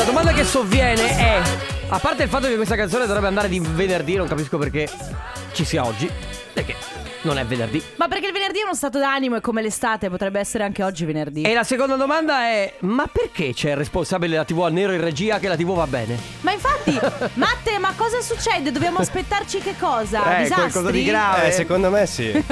La 0.00 0.06
domanda 0.06 0.32
che 0.32 0.44
sovviene 0.44 1.14
è: 1.14 1.42
a 1.90 1.98
parte 1.98 2.22
il 2.22 2.30
fatto 2.30 2.46
che 2.46 2.56
questa 2.56 2.74
canzone 2.74 3.04
dovrebbe 3.04 3.26
andare 3.26 3.50
di 3.50 3.60
venerdì, 3.60 4.14
non 4.14 4.26
capisco 4.26 4.56
perché 4.56 4.88
ci 5.52 5.62
sia 5.66 5.84
oggi. 5.84 6.10
Perché 6.54 6.74
non 7.22 7.36
è 7.36 7.44
venerdì. 7.44 7.82
Ma 7.96 8.08
perché 8.08 8.28
il 8.28 8.32
venerdì 8.32 8.60
è 8.60 8.62
uno 8.62 8.74
stato 8.74 8.98
d'animo 8.98 9.36
e 9.36 9.42
come 9.42 9.60
l'estate 9.60 10.08
potrebbe 10.08 10.40
essere 10.40 10.64
anche 10.64 10.82
oggi 10.82 11.04
venerdì. 11.04 11.42
E 11.42 11.52
la 11.52 11.64
seconda 11.64 11.96
domanda 11.96 12.44
è: 12.46 12.76
ma 12.78 13.10
perché 13.12 13.52
c'è 13.52 13.72
il 13.72 13.76
responsabile 13.76 14.30
della 14.30 14.44
TV 14.46 14.62
a 14.62 14.70
nero 14.70 14.92
in 14.94 15.02
regia 15.02 15.38
che 15.38 15.48
la 15.48 15.56
TV 15.56 15.74
va 15.74 15.86
bene? 15.86 16.18
Ma 16.40 16.52
infatti, 16.52 16.98
Matte, 17.34 17.78
ma 17.78 17.92
cosa 17.94 18.22
succede? 18.22 18.72
Dobbiamo 18.72 19.00
aspettarci 19.00 19.58
che 19.58 19.74
cosa? 19.78 20.38
Eh, 20.38 20.42
Disastri? 20.44 20.70
qualcosa 20.70 20.90
di 20.90 21.04
grave. 21.04 21.48
Eh, 21.48 21.50
secondo 21.52 21.90
me 21.90 22.06
sì. 22.06 22.32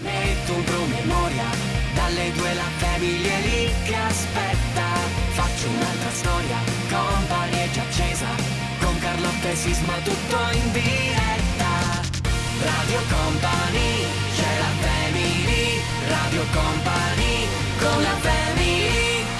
Metto 0.00 0.52
un 0.54 0.64
promemoria 0.64 1.44
Dalle 1.94 2.32
due 2.32 2.54
la 2.54 2.62
famiglia 2.78 3.36
lì 3.44 3.70
che 3.84 3.94
aspetta 3.94 4.71
Faccio 5.62 5.76
un'altra 5.76 6.10
storia 6.10 6.56
Company 6.90 7.52
è 7.52 7.70
già 7.70 7.82
accesa 7.82 8.26
Con 8.80 8.98
Carlotta 8.98 9.48
e 9.48 9.54
Sisma 9.54 9.94
tutto 10.02 10.36
in 10.50 10.72
diretta. 10.72 12.02
Radio 12.58 12.98
Company 13.08 14.04
C'è 14.34 14.58
la 14.58 14.72
family 14.80 15.80
Radio 16.08 16.42
Company 16.52 17.46
Con 17.78 18.02
la 18.02 18.16
family 18.18 18.41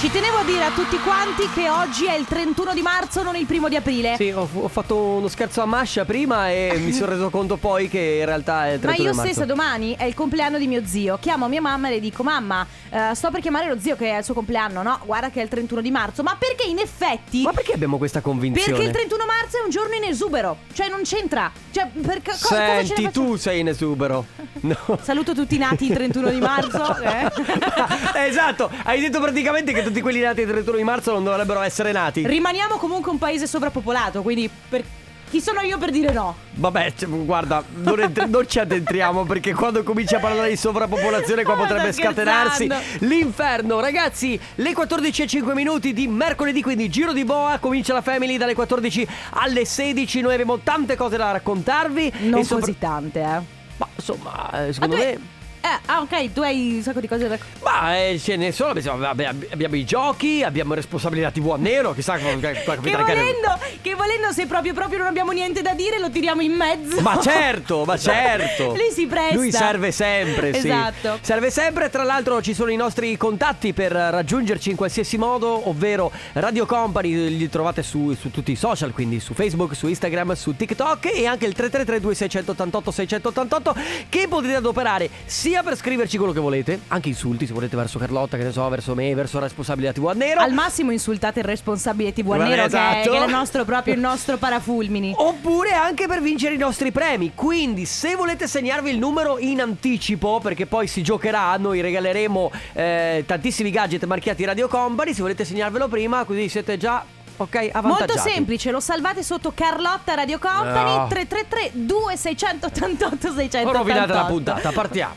Ci 0.03 0.11
tenevo 0.11 0.39
a 0.39 0.43
dire 0.43 0.65
a 0.65 0.73
tutti 0.73 0.99
quanti 0.99 1.49
che 1.55 1.71
oggi 1.71 2.07
è 2.07 2.15
il 2.15 2.25
31 2.25 2.75
di 2.75 2.83
marzo, 2.83 3.23
non 3.23 3.37
il 3.37 3.47
primo 3.47 3.69
di 3.69 3.77
aprile. 3.77 4.17
Sì, 4.17 4.33
ho, 4.33 4.49
ho 4.53 4.67
fatto 4.67 4.97
uno 4.97 5.29
scherzo 5.29 5.63
a 5.63 5.65
Mascia 5.65 6.05
prima 6.05 6.51
e 6.51 6.77
mi 6.83 6.91
sono 6.91 7.13
reso 7.13 7.31
conto 7.31 7.57
poi 7.57 7.89
che 7.89 8.17
in 8.19 8.25
realtà 8.25 8.67
è 8.67 8.73
il 8.73 8.81
31 8.81 8.91
Ma 8.91 8.97
io 8.97 9.15
marzo. 9.15 9.33
stessa 9.33 9.47
domani 9.47 9.95
è 9.97 10.03
il 10.03 10.15
compleanno 10.15 10.59
di 10.59 10.67
mio 10.67 10.83
zio. 10.85 11.19
Chiamo 11.21 11.47
mia 11.47 11.61
mamma 11.61 11.87
e 11.87 11.93
le 11.93 12.01
dico: 12.01 12.25
Mamma, 12.25 12.67
eh, 12.91 13.15
sto 13.15 13.31
per 13.31 13.41
chiamare 13.41 13.69
lo 13.69 13.79
zio 13.79 13.95
che 13.95 14.11
è 14.11 14.19
il 14.19 14.25
suo 14.25 14.35
compleanno. 14.35 14.83
No, 14.83 14.99
guarda 15.05 15.31
che 15.31 15.39
è 15.39 15.45
il 15.45 15.49
31 15.49 15.81
di 15.81 15.91
marzo. 15.93 16.25
Ma 16.25 16.37
perché 16.37 16.69
in 16.69 16.81
effetti. 16.81 17.43
Ma 17.43 17.53
perché 17.53 17.75
abbiamo 17.75 17.97
questa 17.97 18.21
convinzione? 18.21 18.71
Perché 18.73 18.85
il 18.85 18.93
31 18.93 19.25
marzo 19.25 19.59
è 19.59 19.61
un 19.63 19.71
giorno 19.71 19.95
in 19.95 20.03
esubero. 20.03 20.57
Cioè, 20.73 20.89
non 20.89 21.03
c'entra. 21.05 21.49
Cioè, 21.71 21.89
per 22.05 22.23
co- 22.23 22.33
cosa 22.33 22.57
Senti, 22.57 23.05
facciamo? 23.05 23.11
tu 23.13 23.37
sei 23.37 23.61
in 23.61 23.69
esubero. 23.69 24.27
No. 24.63 24.77
Saluto 25.03 25.35
tutti 25.35 25.57
i 25.57 25.59
nati 25.59 25.87
il 25.87 25.93
31 25.93 26.31
di 26.31 26.39
marzo. 26.39 26.97
eh. 27.03 28.27
esatto, 28.29 28.71
hai 28.85 29.01
detto 29.01 29.21
praticamente 29.21 29.73
che 29.73 29.83
tutti 29.93 30.01
quelli 30.01 30.21
nati 30.21 30.41
il 30.41 30.49
31 30.49 30.77
di 30.79 30.83
marzo 30.85 31.13
non 31.13 31.23
dovrebbero 31.23 31.61
essere 31.61 31.93
nati. 31.93 32.27
Rimaniamo 32.27 32.77
comunque 32.77 33.11
un 33.11 33.19
paese 33.19 33.47
sovrappopolato, 33.47 34.23
quindi 34.23 34.49
per... 34.69 34.83
chi 35.29 35.39
sono 35.39 35.61
io 35.61 35.77
per 35.77 35.91
dire 35.91 36.13
no? 36.13 36.35
Vabbè, 36.55 36.95
cioè, 36.97 37.09
guarda, 37.11 37.63
non, 37.75 38.01
entri- 38.01 38.29
non 38.31 38.49
ci 38.49 38.59
addentriamo 38.59 39.25
perché 39.25 39.53
quando 39.53 39.83
cominci 39.83 40.15
a 40.15 40.19
parlare 40.19 40.49
di 40.49 40.57
sovrappopolazione 40.57 41.45
qua 41.45 41.57
potrebbe 41.57 41.93
scatenarsi 41.93 42.69
l'inferno. 43.01 43.81
Ragazzi, 43.81 44.41
le 44.55 44.73
14 44.73 45.23
e 45.23 45.27
5 45.27 45.53
minuti 45.55 45.93
di 45.93 46.07
mercoledì, 46.09 46.63
quindi 46.63 46.89
giro 46.89 47.13
di 47.13 47.25
boa, 47.25 47.59
comincia 47.59 47.93
la 47.93 48.03
family 48.03 48.39
dalle 48.39 48.55
14 48.55 49.07
alle 49.33 49.67
16. 49.67 50.23
Noi 50.23 50.33
abbiamo 50.33 50.59
tante 50.61 50.97
cose 50.97 51.19
da 51.19 51.33
raccontarvi. 51.33 52.13
Non 52.21 52.45
sopra- 52.45 52.65
così 52.65 52.79
tante, 52.79 53.21
eh. 53.21 53.41
Ma 53.77 53.89
insomma, 53.95 54.67
eh, 54.67 54.73
secondo 54.73 54.97
tu 54.97 55.03
me... 55.03 55.32
Eh, 55.65 55.79
ah, 55.87 56.01
ok, 56.01 56.33
tu 56.33 56.41
hai 56.43 56.75
un 56.75 56.83
sacco 56.83 56.99
di 56.99 57.07
cose 57.07 57.29
da. 57.29 57.39
Ma 57.63 57.97
eh, 57.97 58.19
ce 58.19 58.35
ne 58.35 58.51
sono, 58.51 58.73
vabbè, 58.75 59.25
ab- 59.25 59.47
abbiamo 59.53 59.77
i 59.77 59.85
giochi, 59.85 60.43
abbiamo 60.43 60.75
responsabilità 60.75 61.31
TV 61.31 61.53
a 61.53 61.57
nero, 61.57 61.93
chissà 61.95 62.19
come 62.19 62.41
Che 62.41 62.63
capitano 62.65 63.05
Cane- 63.05 63.21
volendo, 63.21 63.59
che 63.81 63.95
volendo, 63.95 64.33
se 64.33 64.47
proprio 64.47 64.75
proprio 64.75 64.99
non 64.99 65.07
abbiamo 65.07 65.31
niente 65.31 65.63
da 65.63 65.73
dire, 65.75 66.01
lo 66.01 66.11
tiriamo 66.11 66.41
in 66.43 66.51
mezzo. 66.55 67.01
Ma 67.01 67.17
certo, 67.21 67.85
ma 67.85 67.97
certo. 67.99 68.75
Lui 68.75 68.91
si 68.93 69.07
presta. 69.07 69.35
Lui 69.37 69.53
serve 69.53 69.93
sempre, 69.93 70.53
sì. 70.53 70.67
Esatto. 70.67 71.19
Serve 71.21 71.51
sempre, 71.53 71.91
tra 71.91 72.03
l'altro 72.03 72.43
ci 72.43 72.55
sono 72.55 72.73
i 72.73 72.77
nostri 72.77 73.17
contatti 73.17 73.73
per 73.73 73.93
raggiungerci 73.93 74.71
in 74.71 74.77
qualsiasi 74.77 75.17
modo, 75.17 75.69
ovvero 75.69 76.11
Radio 76.33 76.67
Company, 76.67 77.37
li 77.37 77.49
trovate 77.49 77.85
su, 77.85 78.13
su 78.19 78.33
tutti 78.33 78.51
i 78.51 78.57
social, 78.57 78.91
quindi 78.93 79.21
su 79.21 79.33
Facebook, 79.33 79.77
su 79.77 79.87
Instagram, 79.87 80.33
su 80.33 80.57
TikTok 80.57 81.07
e 81.15 81.27
anche 81.27 81.47
il 81.47 81.53
333 81.53 82.01
2688 82.01 82.91
688 82.91 83.75
che 84.09 84.27
potete 84.29 84.57
adoperare 84.57 85.09
sia 85.25 85.52
per 85.61 85.77
scriverci 85.77 86.17
quello 86.17 86.33
che 86.33 86.41
volete, 86.41 86.81
anche 86.89 87.09
insulti 87.09 87.47
se 87.47 87.53
volete 87.53 87.77
verso 87.77 87.99
Carlotta, 87.99 88.39
che 88.39 88.45
ne 88.45 88.53
so, 88.53 88.67
verso 88.69 88.95
me, 88.95 89.15
verso 89.15 89.39
la 89.39 89.45
responsabilità 89.45 89.93
TV 89.93 90.07
a 90.07 90.15
nero. 90.15 90.41
Al 90.41 90.53
massimo 90.53 90.91
insultate 90.91 91.41
il 91.41 91.45
responsabile 91.45 92.15
TV 92.15 92.33
a 92.33 92.37
nero, 92.39 92.63
esatto. 92.63 93.11
che 93.11 93.19
è 93.19 93.25
il 93.25 93.31
nostro, 93.31 93.65
proprio 93.65 93.93
il 93.93 94.01
nostro 94.01 94.39
parafulmini. 94.39 95.13
Oppure 95.19 95.73
anche 95.73 96.07
per 96.07 96.23
vincere 96.23 96.55
i 96.55 96.59
nostri 96.59 96.93
premi. 96.93 97.33
Quindi, 97.35 97.85
se 97.85 98.15
volete 98.15 98.49
segnarvi 98.49 98.91
il 98.91 98.99
numero 98.99 99.39
in 99.39 99.61
anticipo, 99.61 100.41
perché 100.43 100.65
poi 100.65 100.87
si 100.87 101.03
giocherà, 101.03 101.57
noi 101.59 101.83
regaleremo 101.83 102.51
eh, 102.73 103.25
tantissimi 103.27 103.71
gadget 103.71 104.05
marchiati 104.05 104.45
Radio 104.45 104.69
Company. 104.69 105.13
Se 105.13 105.21
volete 105.21 105.45
segnarvelo 105.45 105.89
prima, 105.89 106.25
così 106.25 106.49
siete 106.49 106.79
già. 106.79 107.05
Ok, 107.43 107.71
avvantaggiati. 107.73 108.13
Molto 108.13 108.19
semplice, 108.19 108.71
lo 108.71 108.79
salvate 108.81 109.23
sotto 109.25 109.53
Carlotta 109.53 110.15
Radio 110.15 110.39
Company 110.39 110.97
No. 110.97 111.07
333 111.09 111.71
2688 111.73 113.33
688 113.35 113.69
Ho 113.69 113.73
rovinato 113.73 114.13
la 114.13 114.25
puntata, 114.25 114.71
partiamo. 114.71 115.15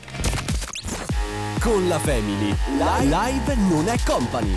Con 1.60 1.88
la 1.88 2.00
Family. 2.00 2.56
Live 3.02 3.56
non 3.56 3.88
è 3.88 3.96
company. 4.06 4.56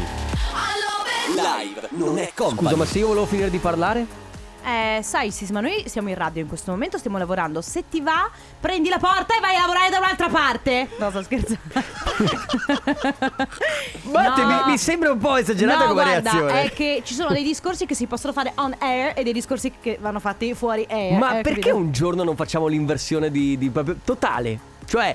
Live 1.35 1.89
non 1.91 2.19
è 2.19 2.33
company. 2.35 2.69
Scusa, 2.69 2.77
ma 2.77 2.85
se 2.87 2.99
io 2.99 3.09
volevo 3.09 3.27
finire 3.27 3.51
di 3.51 3.59
parlare? 3.59 4.28
Eh, 4.65 5.01
sai 5.03 5.31
Sisma, 5.31 5.61
noi 5.61 5.85
siamo 5.87 6.09
in 6.09 6.15
radio 6.15 6.43
in 6.43 6.49
questo 6.49 6.71
momento, 6.71 6.99
stiamo 6.99 7.17
lavorando. 7.19 7.61
Se 7.63 7.85
ti 7.89 8.01
va, 8.01 8.29
prendi 8.61 8.89
la 8.89 8.99
porta 8.99 9.37
e 9.37 9.41
vai 9.41 9.57
a 9.57 9.61
lavorare 9.61 9.91
da 9.91 9.99
un'altra 9.99 10.29
parte. 10.29 10.89
No, 10.99 11.11
sto 11.11 11.23
scherzando. 11.23 11.59
Matte, 14.13 14.43
No. 14.43 14.47
mi, 14.67 14.71
mi 14.73 14.79
sembra 14.79 15.13
un 15.13 15.19
po' 15.19 15.37
esagerata 15.37 15.79
no, 15.87 15.91
come 15.91 16.03
guarda, 16.03 16.31
reazione. 16.31 16.63
è 16.65 16.71
che 16.73 17.03
ci 17.05 17.15
sono 17.15 17.31
dei 17.31 17.43
discorsi 17.45 17.87
che 17.87 17.95
si 17.95 18.07
possono 18.07 18.33
fare 18.33 18.53
on 18.57 18.75
air 18.79 19.13
e 19.17 19.23
dei 19.23 19.33
discorsi 19.33 19.73
che 19.81 19.99
vanno 20.01 20.21
fatti 20.21 20.53
fuori 20.55 20.87
air. 20.89 21.19
Ma 21.19 21.39
eh, 21.39 21.43
perché 21.43 21.61
capito? 21.61 21.77
un 21.77 21.93
giorno 21.93 22.23
non 22.25 22.37
facciamo 22.37 22.67
l'inversione 22.67 23.31
di, 23.31 23.57
di 23.59 23.71
proprio 23.71 23.97
totale? 24.05 24.59
Cioè, 24.87 25.15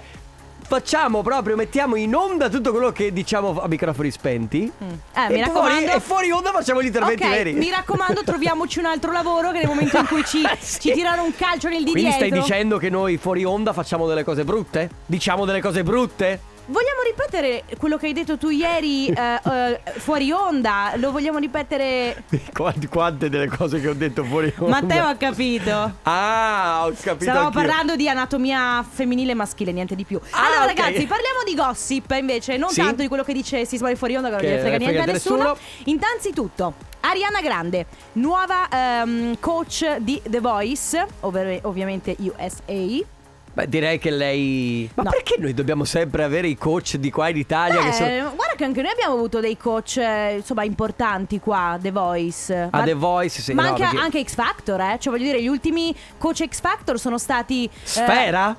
facciamo 0.74 1.22
proprio, 1.22 1.56
mettiamo 1.56 1.96
in 1.96 2.16
onda 2.16 2.50
tutto 2.50 2.72
quello 2.72 2.92
che 2.92 3.14
diciamo 3.14 3.62
a 3.62 3.68
microfoni 3.68 4.10
spenti. 4.10 4.64
Eh, 4.80 4.90
mi 4.90 4.90
e, 4.90 5.28
fuori, 5.28 5.40
raccomando. 5.42 5.92
e 5.92 6.00
fuori 6.00 6.32
onda 6.32 6.52
facciamo 6.52 6.82
gli 6.82 6.88
interventi 6.88 7.22
Ok, 7.22 7.30
veri. 7.30 7.54
mi 7.54 7.70
raccomando, 7.70 8.24
troviamoci 8.24 8.80
un 8.80 8.86
altro 8.86 9.12
lavoro 9.12 9.52
che 9.52 9.60
nel 9.60 9.68
momento 9.68 9.98
in 10.00 10.08
cui 10.08 10.24
ci, 10.26 10.42
Sì. 10.60 10.80
ci 10.80 10.92
tirano 10.94 11.24
un 11.26 11.36
calcio 11.36 11.68
nel 11.70 11.84
di 11.84 11.92
Quindi 11.92 12.10
dietro. 12.10 12.26
stai 12.28 12.40
dicendo 12.42 12.78
che 12.80 12.90
noi 12.90 13.18
fuori 13.18 13.44
onda 13.44 13.72
facciamo 13.72 14.08
delle 14.08 14.24
cose 14.24 14.44
brutte? 14.44 14.90
Diciamo 15.06 15.46
delle 15.46 15.62
cose 15.62 15.84
brutte? 15.84 16.40
Vogliamo 16.66 17.02
ripetere 17.06 17.64
quello 17.78 17.98
che 17.98 18.06
hai 18.06 18.14
detto 18.14 18.38
tu 18.38 18.50
ieri 18.50 19.08
eh, 19.12 19.40
eh, 19.44 19.82
fuori 20.00 20.32
onda? 20.32 20.94
Lo 20.96 21.12
vogliamo 21.12 21.38
ripetere? 21.38 22.24
Quante, 22.54 22.88
quante 22.88 23.30
delle 23.30 23.48
cose 23.48 23.82
che 23.82 23.90
ho 23.90 23.94
detto 23.94 24.24
fuori 24.24 24.54
onda? 24.58 24.80
Matteo 24.82 25.06
ha 25.06 25.16
capito. 25.16 25.98
Ah, 26.04 26.84
ho 26.86 26.94
capito 27.02 27.24
Stavamo 27.24 27.48
anch'io. 27.48 27.60
parlando 27.62 27.96
di 27.98 28.08
anatomia 28.08 28.82
femminile 28.90 29.32
e 29.32 29.36
maschile, 29.36 29.74
niente 29.74 29.96
di 29.96 30.06
più. 30.06 30.20
Ah, 30.30 30.46
allora, 30.46 30.72
ok. 30.72 30.78
ragazzi, 30.80 31.06
parliamo 31.06 31.44
di 31.46 31.54
gossip 31.56 32.12
invece, 32.18 32.56
non 32.56 32.70
Sì. 32.70 32.80
tanto 32.82 33.02
di 33.02 33.08
quello 33.10 33.24
che 33.24 33.34
dice 33.34 33.66
Sisma 33.66 33.90
di 33.90 33.96
fuori 33.96 34.16
onda, 34.16 34.30
che 34.30 34.34
non 34.36 34.42
Che 34.42 34.48
gliene 34.48 34.62
frega 34.62 34.78
niente 34.78 35.00
a 35.02 35.14
nessuno. 35.14 35.38
nessuno. 35.38 35.58
Innanzitutto, 35.86 36.74
Ariana 37.02 37.42
Grande, 37.42 37.86
nuova 38.14 38.70
ehm, 38.70 39.38
coach 39.42 39.98
di 39.98 40.22
The 40.26 40.40
Voice, 40.40 41.06
ovvero 41.22 41.68
ovviamente 41.68 42.16
USA. 42.20 43.12
Beh, 43.54 43.70
direi 43.70 44.00
che 44.00 44.10
lei... 44.10 44.90
Ma 44.96 45.04
No. 45.04 45.10
perché 45.12 45.36
noi 45.38 45.54
dobbiamo 45.54 45.84
sempre 45.84 46.24
avere 46.24 46.48
i 46.48 46.58
coach 46.58 46.96
di 46.96 47.12
qua 47.12 47.30
in 47.30 47.38
Italia 47.38 47.80
che 47.82 47.90
Beh, 47.90 47.94
sono... 47.94 48.34
guarda 48.36 48.56
che 48.56 48.64
anche 48.64 48.82
noi 48.82 48.92
abbiamo 48.92 49.14
avuto 49.14 49.40
dei 49.40 49.58
coach 49.58 49.98
eh, 49.98 50.36
insomma 50.38 50.64
importanti 50.64 51.40
qua, 51.40 51.78
The 51.80 51.92
Voice. 51.92 52.68
A 52.72 52.82
The 52.82 52.94
Voice, 52.96 53.42
sì, 53.42 53.54
Ma 53.54 53.64
no, 53.64 53.70
anche, 53.70 53.82
perché- 53.84 53.98
anche 53.98 54.24
X 54.24 54.34
Factor, 54.34 54.80
eh? 54.82 54.98
Cioè 55.00 55.14
voglio 55.14 55.26
dire, 55.26 55.42
gli 55.42 55.48
ultimi 55.48 55.96
coach 56.18 56.48
X 56.48 56.62
Factor 56.62 57.00
sono 57.00 57.18
stati... 57.20 57.66
eh, 57.66 57.70
Sfera? 57.84 58.56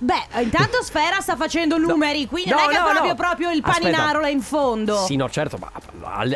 Beh, 0.00 0.42
intanto 0.42 0.82
Sfera 0.82 1.20
sta 1.20 1.36
facendo 1.36 1.76
numeri, 1.76 2.26
quindi 2.26 2.50
No, 2.50 2.56
non 2.56 2.64
è 2.64 2.68
che 2.68 2.78
no, 2.78 2.86
è 2.86 2.90
proprio, 2.90 3.14
proprio 3.14 3.50
il 3.50 3.60
Aspetta. 3.62 3.90
paninaro 3.90 4.20
là 4.20 4.28
in 4.28 4.40
fondo. 4.40 5.04
Sì, 5.04 5.16
no, 5.16 5.28
certo, 5.30 5.58
ma 5.58 5.70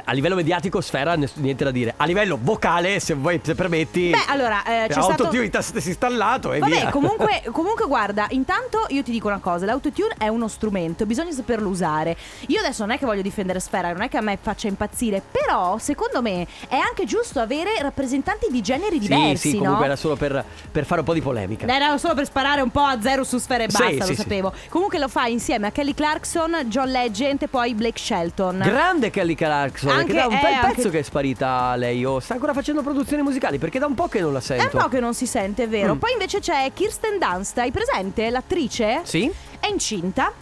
a, 0.04 0.12
livello 0.12 0.34
mediatico 0.34 0.80
sfera 0.80 1.14
niente 1.14 1.64
da 1.64 1.70
dire. 1.70 1.94
A 1.96 2.05
livello 2.05 2.38
vocale, 2.40 3.00
se 3.00 3.14
vuoi, 3.14 3.40
se 3.43 3.55
permetti... 3.55 4.11
Beh, 4.11 4.25
allora, 4.28 4.62
eh, 4.64 4.87
c'è 4.88 5.00
stato... 5.00 5.25
Autotune 5.25 5.50
test 5.50 5.75
installato 5.87 6.52
e 6.52 6.58
Vabbè, 6.58 6.72
via. 6.72 6.90
comunque, 6.90 7.43
comunque 7.50 7.87
guarda, 7.87 8.26
intanto 8.31 8.87
io 8.88 9.02
ti 9.02 9.11
dico 9.11 9.28
una 9.28 9.38
cosa, 9.38 9.64
l'autotune 9.64 10.14
è 10.19 10.28
uno 10.28 10.49
strumento, 10.49 11.06
bisogna 11.06 11.32
saperlo 11.32 11.69
usare. 11.69 12.16
Io 12.49 12.61
adesso 12.61 12.84
non 12.84 12.94
è 12.94 12.99
che 12.99 13.06
voglio 13.06 13.22
difendere 13.22 13.61
Sfera, 13.61 13.93
non 13.93 14.02
è 14.02 14.08
che 14.08 14.19
a 14.19 14.20
me 14.20 14.38
faccia 14.40 14.69
impazzire, 14.69 15.22
però 15.31 15.78
secondo 15.78 16.20
me 16.22 16.46
è 16.69 16.76
anche 16.76 17.05
giusto 17.05 17.40
avere 17.40 17.81
rappresentanti 17.81 18.46
di 18.50 18.61
generi 18.61 19.00
Sì, 19.00 19.08
diversi, 19.08 19.50
sì, 19.50 19.56
no? 19.56 19.62
comunque 19.62 19.87
era 19.87 19.96
solo 19.96 20.16
per, 20.16 20.44
per 20.70 20.84
fare 20.84 21.00
un 21.00 21.06
po' 21.06 21.14
di 21.14 21.22
polemica. 21.22 21.66
Era 21.66 21.96
solo 21.99 22.14
per 22.14 22.26
sparare 22.26 22.61
un 22.61 22.70
po' 22.70 22.81
a 22.81 23.00
zero 23.00 23.25
su 23.25 23.38
Sfera 23.38 23.53
e 23.62 23.66
Sì, 23.70 23.76
basta, 23.78 23.92
sì, 23.92 23.98
lo 23.98 24.04
sì. 24.06 24.14
sapevo. 24.14 24.52
Comunque 24.68 24.98
lo 24.98 25.08
fa 25.08 25.26
insieme 25.26 25.68
a 25.68 25.70
Kelly 25.70 25.94
Clarkson, 25.94 26.56
John 26.66 26.88
Legend 26.90 27.42
e 27.42 27.48
poi 27.48 27.74
Blake 27.74 27.98
Shelton. 27.98 28.58
Grande 28.64 29.10
Kelly 29.10 29.34
Clarkson, 29.34 29.90
Anche- 29.90 30.12
che 30.12 30.18
da 30.18 30.26
un 30.26 30.32
eh, 30.34 30.40
bel 30.40 30.52
anche- 30.54 30.74
pezzo 30.74 30.90
che 30.90 30.98
è 30.98 31.02
sparita 31.02 31.76
lei. 31.76 32.04
Oh, 32.04 32.18
sta 32.20 32.34
ancora 32.34 32.52
facendo 32.52 32.82
produzioni 32.82 33.22
musicali 33.22 33.58
perché 33.58 33.78
da 33.78 33.86
un 33.86 33.94
po' 33.94 34.08
che 34.08 34.20
non 34.20 34.32
la 34.32 34.38
è 34.40 34.42
sento. 34.42 34.76
un 34.76 34.82
po' 34.82 34.88
che 34.88 35.00
non 35.00 35.14
si 35.14 35.26
sente, 35.26 35.64
è 35.64 35.68
vero. 35.68 35.94
Mm. 35.94 35.98
Poi 35.98 36.12
invece 36.12 36.40
c'è 36.40 36.70
Kirsten 36.74 37.18
Dunst, 37.18 37.56
hai 37.58 37.70
presente? 37.70 38.30
L'attrice? 38.30 39.00
Sì? 39.04 39.30
È 39.60 39.66
incinta. 39.68 40.32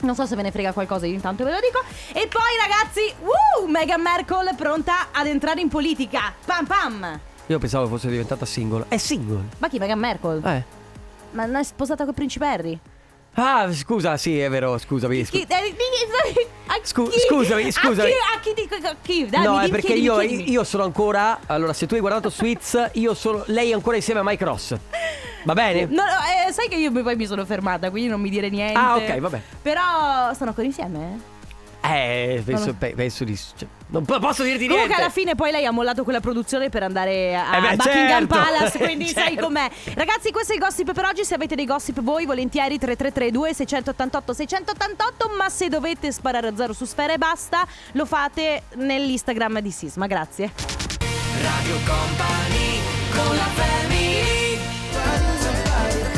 Non 0.00 0.16
so 0.16 0.26
se 0.26 0.34
ve 0.34 0.42
ne 0.42 0.50
frega 0.50 0.72
qualcosa, 0.72 1.06
io 1.06 1.12
intanto 1.14 1.44
ve 1.44 1.52
lo 1.52 1.58
dico. 1.60 1.80
E 2.08 2.26
poi 2.26 2.42
ragazzi, 2.60 3.00
uh, 3.20 3.68
Meghan 3.68 4.00
Markle 4.00 4.52
pronta 4.56 5.08
ad 5.12 5.26
entrare 5.26 5.60
in 5.60 5.68
politica. 5.68 6.32
Pam 6.44 6.66
pam. 6.66 7.20
Io 7.46 7.58
pensavo 7.58 7.86
fosse 7.86 8.08
diventata 8.08 8.44
single. 8.44 8.86
È 8.88 8.96
single. 8.96 9.42
Ma 9.58 9.68
chi 9.68 9.78
Meghan 9.78 9.98
Markle? 10.00 10.40
Eh. 10.44 10.64
Ma 11.32 11.44
non 11.46 11.56
è 11.56 11.64
sposata 11.64 12.04
col 12.04 12.14
principe 12.14 12.46
Harry? 12.46 12.78
Ah, 13.34 13.72
scusa, 13.72 14.18
sì, 14.18 14.38
è 14.38 14.50
vero, 14.50 14.76
scusami. 14.76 15.24
Scu- 15.24 15.46
eh, 15.50 15.56
Scu- 16.82 17.10
scusami, 17.10 17.72
scusami. 17.72 18.10
A 18.10 18.40
chi, 18.40 18.52
dico 18.54 18.76
chi? 19.00 19.26
Dai, 19.26 19.42
no, 19.44 19.58
è 19.58 19.70
perché 19.70 19.94
io, 19.94 20.20
io 20.20 20.64
sono 20.64 20.84
ancora. 20.84 21.40
Allora, 21.46 21.72
se 21.72 21.86
tu 21.86 21.94
hai 21.94 22.00
guardato 22.00 22.28
Sweets, 22.28 22.90
io 22.92 23.14
sono. 23.14 23.42
Lei 23.46 23.70
è 23.70 23.74
ancora 23.74 23.96
insieme 23.96 24.20
a 24.20 24.22
Mike 24.22 24.44
Ross. 24.44 24.76
Va 25.44 25.54
bene? 25.54 25.86
No, 25.86 26.02
no, 26.02 26.46
eh, 26.46 26.52
sai 26.52 26.68
che 26.68 26.76
io 26.76 26.92
poi 26.92 27.16
mi 27.16 27.26
sono 27.26 27.44
fermata, 27.46 27.90
quindi 27.90 28.10
non 28.10 28.20
mi 28.20 28.28
dire 28.28 28.50
niente. 28.50 28.78
Ah, 28.78 28.96
ok, 28.96 29.18
vabbè. 29.18 29.40
Però 29.62 30.32
stanno 30.34 30.50
ancora 30.50 30.66
insieme? 30.66 31.31
Eh, 31.84 32.42
penso, 32.44 32.74
pe- 32.74 32.92
penso 32.94 33.24
di. 33.24 33.36
cioè, 33.36 33.66
non 33.88 34.04
po- 34.04 34.18
posso 34.20 34.42
dirti 34.44 34.66
Comunque 34.66 34.86
niente. 34.86 35.02
alla 35.02 35.10
fine 35.12 35.34
poi 35.34 35.50
lei 35.50 35.66
ha 35.66 35.72
mollato 35.72 36.04
quella 36.04 36.20
produzione 36.20 36.68
per 36.68 36.84
andare 36.84 37.34
a 37.36 37.56
Eh 37.56 37.60
beh, 37.60 37.76
Buckingham 37.76 38.26
certo. 38.28 38.34
Palace, 38.36 38.78
quindi 38.84 39.06
sai 39.08 39.30
Certo. 39.34 39.42
com'è. 39.44 39.68
Ragazzi, 39.94 40.30
questo 40.30 40.52
è 40.52 40.54
il 40.56 40.60
gossip 40.62 40.92
per 40.92 41.04
oggi. 41.06 41.24
Se 41.24 41.34
avete 41.34 41.54
dei 41.56 41.66
gossip 41.66 42.00
voi, 42.00 42.24
volentieri 42.24 42.78
3332 42.78 43.54
688 43.54 44.32
688, 44.32 45.30
ma 45.36 45.48
se 45.48 45.68
dovete 45.68 46.12
sparare 46.12 46.48
a 46.48 46.56
zero 46.56 46.72
su 46.72 46.84
Sfera 46.84 47.12
e 47.14 47.18
basta, 47.18 47.66
lo 47.92 48.06
fate 48.06 48.62
nell'Instagram 48.76 49.58
di 49.60 49.70
Sisma. 49.72 50.06
Grazie. 50.06 50.52
Radio 51.42 51.76
Company 51.84 52.80
con 53.12 53.36
la 53.36 53.50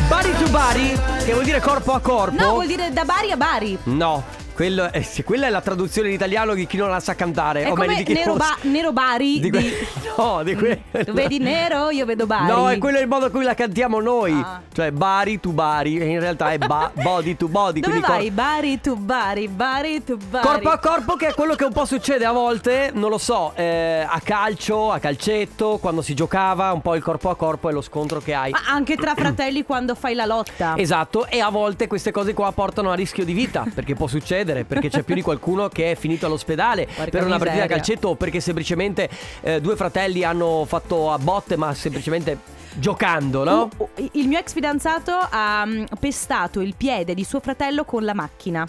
Body 0.09 0.33
to 0.37 0.51
body, 0.51 0.93
che 1.25 1.33
vuol 1.33 1.45
dire 1.45 1.61
corpo 1.61 1.93
a 1.93 2.01
corpo. 2.01 2.37
No, 2.41 2.53
vuol 2.53 2.67
dire 2.67 2.93
da 2.93 3.05
Bari 3.05 3.31
a 3.33 3.37
Bari. 3.37 3.79
No, 3.85 4.23
quello 4.55 4.91
è- 4.91 5.03
se 5.03 5.25
quella 5.25 5.47
è 5.47 5.51
la 5.51 5.61
traduzione 5.61 6.09
in 6.09 6.15
italiano 6.15 6.55
di 6.55 6.67
chi 6.67 6.77
non 6.77 6.89
la 6.89 7.01
sa 7.01 7.15
cantare. 7.15 7.65
È 7.65 7.71
o 7.71 7.75
come 7.75 7.95
di 7.97 8.03
chi 8.05 8.13
Nero, 8.15 8.35
Ba- 8.35 8.57
Nero 8.63 8.93
Bari. 8.93 9.41
di 9.41 9.51
que- 9.51 9.61
di- 9.61 9.73
No, 10.17 10.43
di 10.45 10.55
quello. 10.55 10.79
Tu 11.05 11.13
vedi 11.13 11.39
nero, 11.39 11.91
io 11.91 12.05
vedo 12.07 12.25
Bari. 12.27 12.47
No, 12.47 12.71
è 12.71 12.79
quello 12.79 12.99
il 13.01 13.09
modo 13.09 13.27
in 13.27 13.33
cui 13.33 13.43
la 13.45 13.55
cantiamo 13.55 14.01
noi. 14.01 14.33
Ah. 14.33 14.61
Cioè, 14.73 14.91
bari 14.93 15.41
to 15.41 15.51
bari. 15.51 15.99
E 15.99 16.05
in 16.07 16.21
realtà 16.21 16.53
è 16.53 16.59
ba- 16.59 16.91
body 17.03 17.37
to 17.37 17.49
body. 17.49 17.81
Dove 17.81 17.99
quindi 18.01 18.07
cor- 18.07 18.17
vai? 18.17 18.31
Bari 18.31 18.81
tu 18.81 18.95
Bari, 18.97 19.49
Bari 19.49 20.05
tu 20.05 20.17
Bari. 20.17 20.47
Corpo 20.47 20.69
a 20.71 20.79
corpo, 20.79 21.17
che 21.17 21.29
è 21.29 21.35
quello 21.35 21.55
che 21.57 21.65
un 21.65 21.73
po' 21.73 21.85
succede 21.85 22.25
a 22.25 22.33
volte, 22.33 22.91
non 22.95 23.11
lo 23.11 23.19
so, 23.19 23.53
eh, 23.57 24.07
a 24.09 24.21
calcio, 24.23 24.93
a 24.93 24.99
calcetto, 24.99 25.79
quando 25.81 26.01
si 26.03 26.15
giocava, 26.15 26.73
un 26.73 26.81
po' 26.81 26.95
il 26.95 27.03
corpo 27.03 27.29
a 27.31 27.37
corpo 27.37 27.69
è 27.69 27.73
lo 27.73 27.83
scontro 27.83 28.21
che 28.21 28.35
hai. 28.35 28.51
Ma 28.53 28.61
anche 28.69 28.95
tra 28.97 29.15
fratelli 29.15 29.65
quando 29.65 29.95
fai 29.97 30.15
la 30.15 30.27
lotta. 30.27 30.75
Esatto, 30.77 31.27
e 31.27 31.41
a 31.41 31.51
volte 31.51 31.87
queste 31.89 32.11
cose 32.13 32.35
qua 32.35 32.53
portano 32.53 32.91
a 32.91 32.95
rischio 32.95 33.25
di 33.25 33.33
vita, 33.33 33.65
perché 33.75 33.95
può 33.95 34.07
succedere, 34.07 34.43
perché 34.45 34.91
c'è 34.91 35.03
più 35.03 35.15
di 35.15 35.23
qualcuno 35.23 35.69
che 35.69 35.93
è 35.93 35.95
finito 35.95 36.27
all'ospedale 36.27 36.87
Porca 36.87 37.11
per 37.11 37.25
una 37.25 37.39
partita 37.39 37.65
a 37.65 37.67
calcetto 37.67 38.09
o 38.09 38.15
perché 38.17 38.41
semplicemente 38.41 39.09
eh, 39.41 39.61
due 39.61 39.77
fratelli 39.77 40.23
hanno 40.25 40.65
fatto 40.67 41.11
a 41.11 41.19
botte, 41.19 41.57
ma 41.57 41.73
semplicemente 41.75 42.39
giocando, 42.77 43.45
no? 43.45 43.69
Uh, 43.77 43.89
il 44.13 44.27
mio 44.29 44.39
ex 44.39 44.53
fidanzato 44.53 45.13
ha 45.31 45.65
mm, 45.65 45.85
pestato 46.01 46.61
il 46.61 46.75
piede 46.77 47.15
di 47.15 47.25
suo 47.25 47.41
fratello 47.41 47.85
con 47.85 48.05
la 48.05 48.15
macchina. 48.15 48.67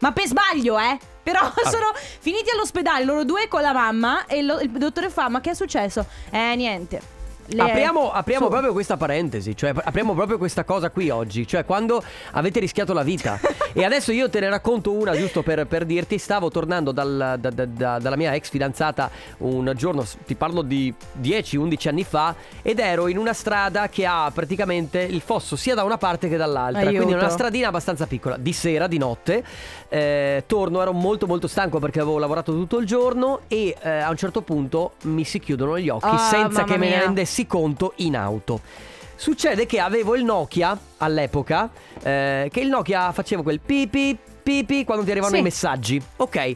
Ma 0.00 0.12
per 0.12 0.26
sbaglio, 0.26 0.78
eh? 0.78 0.98
Però 1.22 1.40
Ah. 1.40 1.52
sono 1.70 1.86
finiti 1.94 2.50
all'ospedale 2.52 3.04
loro 3.04 3.24
due 3.24 3.48
con 3.48 3.62
la 3.62 3.72
mamma 3.72 4.26
e 4.26 4.42
lo- 4.42 4.58
il 4.60 4.70
dottore 4.70 5.08
fa: 5.08 5.28
Ma 5.28 5.40
che 5.40 5.50
è 5.50 5.54
successo? 5.54 6.04
Eh, 6.30 6.54
niente. 6.56 7.00
Le- 7.46 7.62
Apriamo, 7.62 8.10
apriamo 8.10 8.48
proprio 8.48 8.72
questa 8.72 8.96
parentesi, 8.96 9.56
cioè 9.56 9.72
apriamo 9.74 10.14
proprio 10.14 10.38
questa 10.38 10.64
cosa 10.64 10.90
qui 10.90 11.10
oggi, 11.10 11.46
cioè 11.46 11.64
quando 11.64 12.02
avete 12.32 12.60
rischiato 12.60 12.92
la 12.92 13.02
vita. 13.02 13.38
e 13.74 13.84
adesso 13.84 14.12
io 14.12 14.30
te 14.30 14.40
ne 14.40 14.48
racconto 14.48 14.92
una 14.92 15.16
giusto 15.16 15.42
per, 15.42 15.66
per 15.66 15.84
dirti, 15.84 16.16
stavo 16.18 16.50
tornando 16.50 16.90
dal- 16.92 17.36
da- 17.38 17.50
da- 17.50 17.66
da- 17.66 17.98
dalla 17.98 18.16
mia 18.16 18.32
ex 18.34 18.48
fidanzata 18.48 19.10
un 19.38 19.72
giorno, 19.76 20.04
ti 20.26 20.34
parlo 20.34 20.62
di 20.62 20.92
10-11 21.20 21.88
anni 21.88 22.04
fa, 22.04 22.34
ed 22.62 22.78
ero 22.78 23.08
in 23.08 23.18
una 23.18 23.32
strada 23.34 23.88
che 23.88 24.06
ha 24.06 24.30
praticamente 24.32 25.00
il 25.00 25.20
fosso 25.20 25.56
sia 25.56 25.74
da 25.74 25.82
una 25.84 25.98
parte 25.98 26.28
che 26.28 26.36
dall'altra, 26.36 26.80
Aiuto. 26.80 26.96
quindi 26.96 27.12
una 27.14 27.28
stradina 27.28 27.68
abbastanza 27.68 28.06
piccola, 28.06 28.36
di 28.38 28.52
sera, 28.52 28.86
di 28.86 28.98
notte, 28.98 29.44
eh, 29.88 30.44
torno, 30.46 30.80
ero 30.80 30.92
molto 30.92 31.26
molto 31.26 31.46
stanco 31.46 31.78
perché 31.78 32.00
avevo 32.00 32.18
lavorato 32.18 32.52
tutto 32.52 32.78
il 32.78 32.86
giorno 32.86 33.40
e 33.48 33.76
eh, 33.80 33.90
a 33.90 34.08
un 34.10 34.16
certo 34.16 34.40
punto 34.42 34.92
mi 35.02 35.24
si 35.24 35.38
chiudono 35.40 35.78
gli 35.78 35.88
occhi 35.88 36.06
Ah, 36.08 36.18
senza 36.18 36.64
che 36.64 36.76
me 36.78 36.88
ne 36.88 37.00
rendessi 37.00 37.33
conto 37.46 37.92
in 37.96 38.16
auto. 38.16 38.60
Succede 39.16 39.66
che 39.66 39.78
avevo 39.78 40.14
il 40.16 40.24
Nokia 40.24 40.76
all'epoca, 40.98 41.70
eh, 42.02 42.48
che 42.52 42.60
il 42.60 42.68
Nokia 42.68 43.12
faceva 43.12 43.42
quel 43.42 43.60
pipi 43.60 44.18
pipi 44.44 44.84
quando 44.84 45.04
ti 45.04 45.10
arrivavano 45.10 45.36
Sì. 45.36 45.40
i 45.40 45.44
messaggi. 45.44 46.02
Ok. 46.16 46.54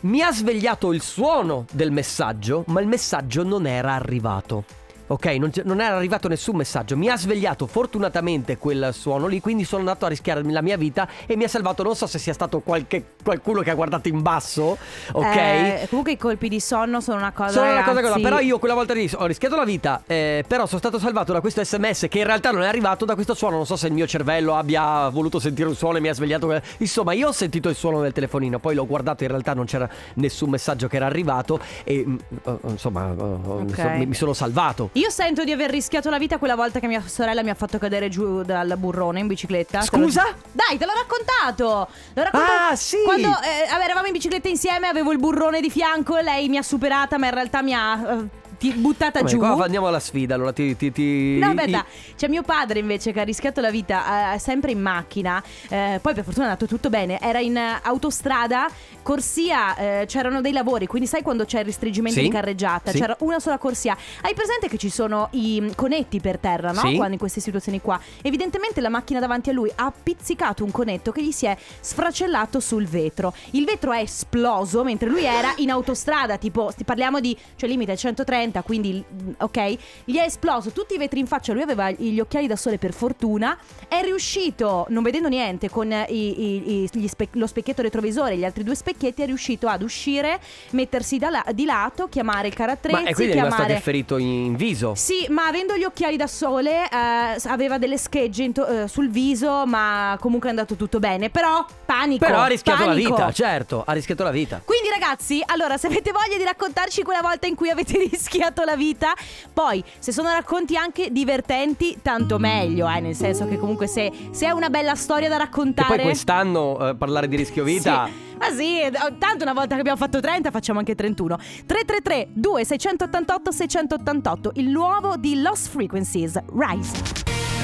Mi 0.00 0.20
ha 0.22 0.32
svegliato 0.32 0.92
il 0.92 1.00
suono 1.02 1.66
del 1.70 1.90
messaggio, 1.92 2.64
ma 2.68 2.80
il 2.80 2.86
messaggio 2.88 3.44
non 3.44 3.66
era 3.66 3.92
arrivato. 3.94 4.64
Ok, 5.12 5.26
non, 5.26 5.50
non 5.64 5.80
era 5.82 5.96
arrivato 5.96 6.26
nessun 6.26 6.56
messaggio. 6.56 6.96
Mi 6.96 7.08
ha 7.08 7.18
svegliato 7.18 7.66
fortunatamente 7.66 8.56
quel 8.56 8.90
suono 8.92 9.26
lì, 9.26 9.40
quindi 9.40 9.64
sono 9.64 9.80
andato 9.80 10.06
a 10.06 10.08
rischiare 10.08 10.42
la 10.42 10.62
mia 10.62 10.78
vita 10.78 11.06
e 11.26 11.36
mi 11.36 11.44
ha 11.44 11.48
salvato. 11.48 11.82
Non 11.82 11.94
so 11.94 12.06
se 12.06 12.18
sia 12.18 12.32
stato 12.32 12.60
qualche, 12.60 13.12
qualcuno 13.22 13.60
che 13.60 13.70
ha 13.70 13.74
guardato 13.74 14.08
in 14.08 14.22
basso, 14.22 14.78
ok? 15.12 15.36
Eh, 15.36 15.86
comunque 15.90 16.12
i 16.12 16.16
colpi 16.16 16.48
di 16.48 16.60
sonno 16.60 17.02
sono 17.02 17.18
una 17.18 17.32
cosa. 17.32 17.50
Sono 17.50 17.72
una 17.72 17.82
cosa 17.82 18.00
ragazzi. 18.00 18.14
cosa, 18.14 18.26
però 18.26 18.40
io 18.40 18.58
quella 18.58 18.72
volta 18.72 18.94
lì 18.94 19.10
ho 19.14 19.26
rischiato 19.26 19.54
la 19.54 19.64
vita, 19.64 20.02
eh, 20.06 20.44
però 20.48 20.64
sono 20.64 20.78
stato 20.78 20.98
salvato 20.98 21.34
da 21.34 21.42
questo 21.42 21.62
sms 21.62 22.06
che 22.08 22.18
in 22.18 22.24
realtà 22.24 22.50
non 22.50 22.62
è 22.62 22.66
arrivato 22.66 23.04
da 23.04 23.14
questo 23.14 23.34
suono, 23.34 23.56
non 23.56 23.66
so 23.66 23.76
se 23.76 23.88
il 23.88 23.92
mio 23.92 24.06
cervello 24.06 24.54
abbia 24.54 25.10
voluto 25.10 25.38
sentire 25.38 25.68
un 25.68 25.74
suono 25.74 25.98
e 25.98 26.00
mi 26.00 26.08
ha 26.08 26.14
svegliato. 26.14 26.58
Insomma, 26.78 27.12
io 27.12 27.28
ho 27.28 27.32
sentito 27.32 27.68
il 27.68 27.74
suono 27.74 28.00
del 28.00 28.12
telefonino, 28.12 28.58
poi 28.58 28.74
l'ho 28.74 28.86
guardato, 28.86 29.24
in 29.24 29.28
realtà 29.28 29.52
non 29.52 29.66
c'era 29.66 29.86
nessun 30.14 30.48
messaggio 30.48 30.88
che 30.88 30.96
era 30.96 31.04
arrivato 31.04 31.60
e 31.84 32.02
mm, 32.06 32.16
eh, 32.44 32.58
insomma 32.68 33.08
mi 33.08 33.74
so- 33.74 33.88
mi, 33.90 34.06
mi 34.06 34.14
sono 34.14 34.32
salvato. 34.32 34.88
Io 35.01 35.01
sento 35.10 35.44
di 35.44 35.52
aver 35.52 35.70
rischiato 35.70 36.10
la 36.10 36.18
vita 36.18 36.38
quella 36.38 36.54
volta 36.54 36.80
che 36.80 36.86
mia 36.86 37.02
sorella 37.06 37.42
mi 37.42 37.50
ha 37.50 37.54
fatto 37.54 37.78
cadere 37.78 38.08
giù 38.08 38.42
dal 38.42 38.74
burrone 38.76 39.20
in 39.20 39.26
bicicletta. 39.26 39.80
Te 39.80 39.96
lo- 39.96 40.04
Scusa? 40.04 40.34
Dai, 40.52 40.78
te 40.78 40.84
l'ho 40.84 40.92
raccontato. 40.94 41.88
L'ho 42.14 42.22
raccontato. 42.22 42.72
Ah, 42.72 42.76
sì. 42.76 42.96
Quando 43.04 43.28
eh, 43.28 43.68
eravamo 43.82 44.06
in 44.06 44.12
bicicletta 44.12 44.48
insieme, 44.48 44.86
avevo 44.88 45.12
il 45.12 45.18
burrone 45.18 45.60
di 45.60 45.70
fianco 45.70 46.16
e 46.16 46.22
lei 46.22 46.48
mi 46.48 46.56
ha 46.58 46.62
superata, 46.62 47.18
ma 47.18 47.26
in 47.26 47.34
realtà 47.34 47.62
mi 47.62 47.74
ha 47.74 47.94
eh, 48.12 48.28
ti- 48.62 48.72
buttata 48.74 49.18
Vabbè, 49.20 49.30
giù. 49.30 49.38
qua 49.38 49.64
andiamo 49.64 49.88
alla 49.88 49.98
sfida, 49.98 50.34
allora 50.36 50.52
ti... 50.52 50.76
ti, 50.76 50.92
ti- 50.92 51.38
No, 51.38 51.48
aspetta, 51.48 51.84
c'è 52.16 52.28
mio 52.28 52.42
padre 52.42 52.78
invece 52.78 53.10
che 53.12 53.18
ha 53.20 53.24
rischiato 53.24 53.60
la 53.60 53.70
vita 53.70 54.34
eh, 54.34 54.38
sempre 54.38 54.70
in 54.70 54.80
macchina. 54.80 55.42
eh, 55.68 55.98
poi 56.00 56.14
per 56.14 56.22
fortuna 56.22 56.46
è 56.46 56.48
andato 56.50 56.66
tutto 56.66 56.88
bene. 56.88 57.18
Era 57.20 57.40
in 57.40 57.58
autostrada, 57.82 58.68
corsia, 59.02 59.74
eh, 59.76 60.04
c'erano 60.06 60.40
dei 60.40 60.52
lavori. 60.52 60.86
Quindi 60.86 61.08
sai 61.08 61.22
quando 61.22 61.44
c'è 61.44 61.58
il 61.60 61.64
restringimento 61.64 62.18
Sì, 62.18 62.24
di 62.26 62.30
carreggiata? 62.30 62.90
sì. 62.92 62.98
C'era 62.98 63.16
una 63.20 63.40
sola 63.40 63.58
corsia. 63.58 63.96
Hai 64.22 64.34
presente 64.34 64.68
che 64.68 64.78
ci 64.78 64.90
sono 64.90 65.28
i 65.32 65.60
mm, 65.60 65.70
conetti 65.74 66.20
per 66.20 66.38
terra, 66.38 66.70
no? 66.70 66.80
Sì. 66.82 66.94
Quando 66.94 67.14
in 67.14 67.18
queste 67.18 67.40
situazioni 67.40 67.80
qua. 67.80 67.98
Evidentemente 68.22 68.80
la 68.80 68.88
macchina 68.88 69.18
davanti 69.18 69.50
a 69.50 69.52
lui 69.52 69.70
ha 69.74 69.92
pizzicato 69.92 70.62
un 70.64 70.70
conetto 70.70 71.10
che 71.10 71.22
gli 71.22 71.32
si 71.32 71.46
è 71.46 71.56
sfracellato 71.80 72.60
sul 72.60 72.86
vetro. 72.86 73.34
Il 73.50 73.64
vetro 73.64 73.92
è 73.92 73.98
esploso 74.00 74.84
mentre 74.84 75.08
lui 75.08 75.24
era 75.24 75.52
in 75.56 75.70
autostrada, 75.70 76.36
tipo, 76.38 76.72
parliamo 76.84 77.18
di, 77.20 77.36
cioè 77.56 77.68
limite 77.68 77.96
130, 77.96 78.51
quindi, 78.60 79.02
mm, 79.10 79.30
ok? 79.38 79.76
Gli 80.04 80.16
è 80.18 80.24
esploso 80.24 80.70
tutti 80.72 80.92
i 80.94 80.98
vetri 80.98 81.20
in 81.20 81.26
faccia, 81.26 81.54
lui 81.54 81.62
aveva 81.62 81.90
gli 81.90 82.20
occhiali 82.20 82.46
da 82.46 82.56
sole 82.56 82.76
per 82.76 82.92
fortuna, 82.92 83.56
è 83.88 84.02
riuscito, 84.02 84.84
non 84.90 85.02
vedendo 85.02 85.28
niente, 85.28 85.70
con 85.70 85.90
i- 85.90 86.04
i- 86.10 86.90
i- 86.92 87.08
spe- 87.08 87.28
lo 87.32 87.46
specchietto 87.46 87.80
retrovisore 87.80 88.34
e 88.34 88.36
gli 88.36 88.44
altri 88.44 88.64
due 88.64 88.74
specchietti, 88.74 89.22
è 89.22 89.26
riuscito 89.26 89.68
ad 89.68 89.80
uscire, 89.82 90.38
mettersi 90.72 91.16
da 91.18 91.30
la- 91.30 91.44
di 91.54 91.64
lato, 91.64 92.08
chiamare 92.08 92.48
il 92.48 92.54
carattrezzi, 92.54 93.02
Ma 93.02 93.08
e 93.08 93.14
quindi 93.14 93.32
è 93.32 93.36
rimasto 93.36 93.54
chiamare... 93.56 93.72
anche 93.74 93.84
ferito 93.84 94.16
in 94.18 94.56
viso. 94.56 94.94
Sì, 94.94 95.26
ma 95.30 95.46
avendo 95.46 95.76
gli 95.76 95.84
occhiali 95.84 96.16
da 96.16 96.26
sole, 96.26 96.84
eh, 96.88 97.36
aveva 97.44 97.78
delle 97.78 97.96
schegge 97.96 98.42
into- 98.42 98.66
eh, 98.66 98.88
sul 98.88 99.08
viso, 99.08 99.64
ma 99.66 100.16
comunque 100.20 100.48
è 100.48 100.50
andato 100.50 100.74
tutto 100.74 100.98
bene. 100.98 101.30
Però, 101.30 101.64
panico. 101.86 102.24
Però 102.26 102.40
ha 102.40 102.46
rischiato 102.46 102.84
panico. 102.84 103.10
la 103.10 103.16
vita, 103.16 103.32
certo, 103.32 103.82
ha 103.86 103.92
rischiato 103.92 104.22
la 104.24 104.30
vita. 104.30 104.60
Quindi 104.64 104.88
ragazzi, 104.88 105.42
allora 105.46 105.76
se 105.76 105.86
avete 105.86 106.10
voglia 106.10 106.36
di 106.36 106.44
raccontarci 106.44 107.02
quella 107.02 107.20
volta 107.22 107.46
in 107.46 107.54
cui 107.54 107.68
avete 107.70 107.98
rischiato 108.10 108.41
la 108.64 108.76
vita, 108.76 109.12
poi 109.52 109.82
se 109.98 110.12
sono 110.12 110.30
racconti 110.30 110.76
anche 110.76 111.10
divertenti, 111.10 111.98
tanto 112.02 112.38
meglio, 112.38 112.88
eh, 112.88 113.00
nel 113.00 113.14
senso 113.14 113.46
che 113.46 113.58
comunque 113.58 113.86
se, 113.86 114.10
se 114.32 114.46
è 114.46 114.50
una 114.50 114.70
bella 114.70 114.94
storia 114.94 115.28
da 115.28 115.36
E 115.36 115.38
raccontare... 115.38 115.94
poi 115.94 116.04
quest'anno 116.04 116.88
eh, 116.88 116.94
parlare 116.96 117.28
di 117.28 117.36
rischio 117.36 117.64
vita... 117.64 118.06
Sì. 118.06 118.30
Ma 118.42 118.50
sì, 118.50 118.80
eh, 118.80 118.90
tanto 119.18 119.44
una 119.44 119.52
volta 119.52 119.74
che 119.74 119.80
abbiamo 119.80 119.98
fatto 119.98 120.18
30 120.18 120.50
facciamo 120.50 120.80
anche 120.80 120.96
31. 120.96 121.36
333 121.36 122.28
2688 122.32 123.52
688, 123.52 124.52
il 124.56 124.68
nuovo 124.68 125.16
di 125.16 125.40
Lost 125.40 125.68
Frequencies, 125.68 126.36
Rise. 126.52 126.92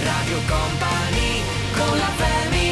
Radio 0.04 0.38
Company 0.46 1.42
con 1.74 1.98
la 1.98 2.04
family 2.14 2.68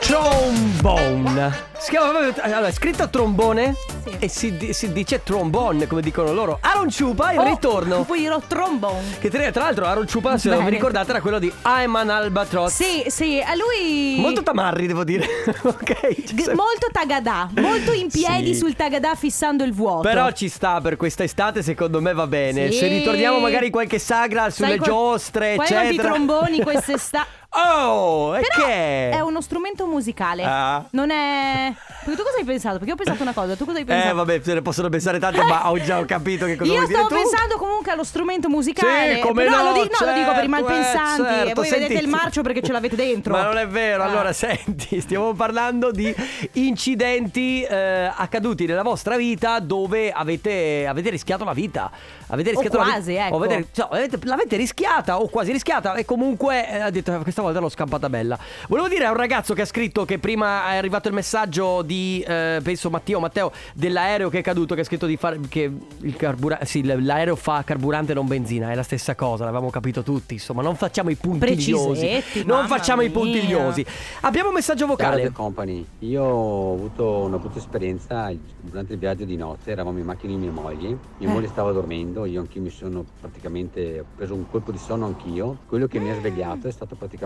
Trombone. 0.00 1.50
Si 1.78 1.90
chiama 1.90 2.10
proprio- 2.10 2.42
allora, 2.42 2.70
scritto 2.70 3.08
trombone, 3.10 3.74
sì. 4.06 4.16
E 4.18 4.28
si, 4.28 4.72
si 4.72 4.92
dice 4.92 5.22
trombone, 5.22 5.86
come 5.86 6.00
dicono 6.02 6.32
loro. 6.32 6.58
Aaron 6.60 6.88
Chupa, 6.90 7.32
il 7.32 7.38
Oh, 7.38 7.44
ritorno. 7.44 8.04
Poi 8.04 8.20
dirò 8.20 8.40
trombone. 8.46 9.18
Che 9.18 9.28
tra 9.30 9.50
tra 9.50 9.64
l'altro 9.64 9.84
Aaron 9.86 10.06
Chupa, 10.10 10.38
se 10.38 10.48
non 10.48 10.64
vi 10.64 10.70
ricordate, 10.70 11.10
era 11.10 11.20
quello 11.20 11.38
di 11.38 11.52
I'm 11.64 11.94
an 11.96 12.10
Albatross. 12.10 12.74
Sì, 12.74 13.04
sì, 13.08 13.40
a 13.44 13.54
lui. 13.54 14.16
Molto 14.20 14.42
tamarri, 14.42 14.86
devo 14.86 15.04
dire. 15.04 15.26
ok. 15.62 16.32
G- 16.32 16.52
molto 16.54 16.88
tagadà, 16.92 17.48
molto 17.56 17.92
in 17.92 18.08
piedi 18.10 18.52
Sì. 18.52 18.60
sul 18.60 18.74
tagadà 18.76 19.14
fissando 19.14 19.64
il 19.64 19.72
vuoto. 19.72 20.00
Però 20.02 20.30
ci 20.32 20.48
sta 20.48 20.80
per 20.80 20.96
questa 20.96 21.24
estate, 21.24 21.62
secondo 21.62 22.00
me 22.00 22.12
va 22.12 22.26
bene. 22.26 22.70
Sì. 22.70 22.78
Se 22.78 22.88
ritorniamo 22.88 23.38
magari 23.38 23.70
qualche 23.70 23.98
sagra 23.98 24.50
sulle 24.50 24.68
Sai 24.68 24.76
qual- 24.78 24.90
giostre, 24.90 25.54
i 25.54 25.58
eccetera. 25.58 26.08
tromboni 26.08 26.60
quest'estate? 26.62 27.44
Oh, 27.50 28.36
e 28.36 28.40
Però 28.42 28.66
che? 28.66 29.10
è 29.10 29.20
uno 29.20 29.40
strumento 29.40 29.86
musicale. 29.86 30.42
Ah. 30.44 30.84
Non 30.90 31.10
è. 31.10 31.72
Perché 32.04 32.16
tu 32.20 32.22
cosa 32.26 32.38
hai 32.38 32.44
pensato? 32.44 32.74
Perché 32.78 32.88
io 32.88 32.94
ho 32.94 32.96
pensato 32.96 33.22
una 33.22 33.32
cosa, 33.32 33.56
tu 33.56 33.64
cosa 33.64 33.78
hai 33.78 33.84
pensato? 33.84 34.10
Eh, 34.10 34.12
vabbè, 34.12 34.40
se 34.42 34.54
ne 34.54 34.62
possono 34.62 34.88
pensare 34.90 35.18
tante, 35.18 35.42
ma 35.42 35.70
ho 35.70 35.78
già 35.80 36.04
capito 36.06 36.44
che 36.44 36.56
cosa 36.56 36.70
Io 36.70 36.76
vuoi 36.78 36.86
dire 36.88 37.00
stavo 37.00 37.14
tu. 37.14 37.22
pensando 37.28 37.56
comunque 37.56 37.92
allo 37.92 38.04
strumento 38.04 38.48
musicale. 38.48 39.14
Sì, 39.16 39.20
come 39.20 39.48
no, 39.48 39.62
lo, 39.62 39.72
di- 39.72 39.78
no, 39.90 40.06
lo 40.06 40.12
dico 40.12 40.32
per 40.32 40.44
i 40.44 40.48
certo, 40.48 40.48
malpensanti. 40.48 41.22
eh, 41.22 41.24
certo, 41.24 41.48
e 41.50 41.54
voi 41.54 41.66
senti- 41.66 41.82
vedete 41.88 42.00
il 42.02 42.08
marcio 42.08 42.42
perché 42.42 42.62
ce 42.62 42.72
l'avete 42.72 42.96
dentro. 42.96 43.32
Ma 43.32 43.42
non 43.44 43.56
è 43.58 43.66
vero, 43.66 44.02
Ah. 44.02 44.06
allora 44.06 44.32
senti, 44.32 45.00
stiamo 45.00 45.32
parlando 45.32 45.90
di 45.90 46.14
incidenti 46.52 47.62
eh, 47.62 48.10
accaduti 48.14 48.66
nella 48.66 48.82
vostra 48.82 49.16
vita 49.16 49.58
dove 49.60 50.12
avete, 50.12 50.86
avete 50.86 51.10
rischiato 51.10 51.44
la 51.44 51.52
vita. 51.54 51.90
Avete 52.28 52.48
O 52.50 52.52
rischiato 52.52 52.76
la 52.78 52.84
quasi, 52.84 53.10
vita. 53.12 53.26
ecco. 53.26 53.34
O 53.36 53.42
avete- 53.42 53.66
no, 53.76 53.88
avete- 53.90 54.18
l'avete 54.24 54.56
rischiata 54.56 55.18
o 55.20 55.28
quasi 55.28 55.52
rischiata 55.52 55.94
e 55.94 56.04
comunque 56.04 56.68
eh, 56.68 56.80
ha 56.80 56.90
detto 56.90 57.14
"Eh, 57.14 57.18
questa 57.22 57.35
volta 57.42 57.60
l'ho 57.60 57.68
scampata 57.68 58.08
bella. 58.08 58.38
Volevo 58.68 58.88
dire 58.88 59.04
a 59.04 59.10
un 59.10 59.16
ragazzo 59.16 59.54
che 59.54 59.62
ha 59.62 59.66
scritto 59.66 60.04
che 60.04 60.18
prima 60.18 60.72
è 60.72 60.76
arrivato 60.76 61.08
il 61.08 61.14
messaggio 61.14 61.82
di, 61.82 62.24
eh, 62.26 62.60
penso 62.62 62.90
Matteo, 62.90 63.20
Matteo, 63.20 63.52
dell'aereo 63.74 64.28
che 64.28 64.38
è 64.38 64.42
caduto, 64.42 64.74
che 64.74 64.80
ha 64.82 64.84
scritto 64.84 65.06
di 65.06 65.16
fare, 65.16 65.40
che 65.48 65.70
il 66.00 66.16
carburante, 66.16 66.66
sì, 66.66 66.82
l'aereo 66.84 67.36
fa 67.36 67.62
carburante 67.64 68.14
non 68.14 68.26
benzina, 68.26 68.70
è 68.70 68.74
la 68.74 68.82
stessa 68.82 69.14
cosa, 69.14 69.44
l'avevamo 69.44 69.70
capito 69.70 70.02
tutti, 70.02 70.34
insomma, 70.34 70.62
non 70.62 70.76
facciamo 70.76 71.10
i 71.10 71.14
puntigliosi. 71.16 72.22
Non 72.44 72.66
facciamo 72.66 73.02
i 73.02 73.08
mia. 73.08 73.18
puntigliosi. 73.18 73.84
Abbiamo 74.22 74.48
un 74.48 74.54
messaggio 74.54 74.86
Ciao 74.86 74.88
vocale. 74.88 75.16
Radio 75.16 75.32
Company, 75.32 75.84
io 76.00 76.22
ho 76.22 76.74
avuto 76.74 77.18
una 77.18 77.38
brutta 77.38 77.58
esperienza 77.58 78.32
durante 78.60 78.92
il 78.94 78.98
viaggio 78.98 79.24
di 79.24 79.36
notte, 79.36 79.70
eravamo 79.70 79.98
in 79.98 80.04
macchina 80.04 80.32
di 80.34 80.38
mia 80.38 80.50
moglie, 80.50 80.88
mia 81.18 81.28
Eh. 81.28 81.32
moglie 81.32 81.48
stava 81.48 81.72
dormendo, 81.72 82.24
io 82.24 82.40
anch'io 82.40 82.62
mi 82.62 82.70
sono 82.70 83.04
praticamente 83.20 84.00
ho 84.00 84.04
preso 84.16 84.34
un 84.34 84.48
colpo 84.50 84.72
di 84.72 84.78
sonno 84.78 85.06
anch'io, 85.06 85.58
quello 85.66 85.86
che 85.86 85.98
mi 85.98 86.10
ha 86.10 86.14
svegliato 86.14 86.68
è 86.68 86.70
stato 86.70 86.94
praticamente 86.94 87.24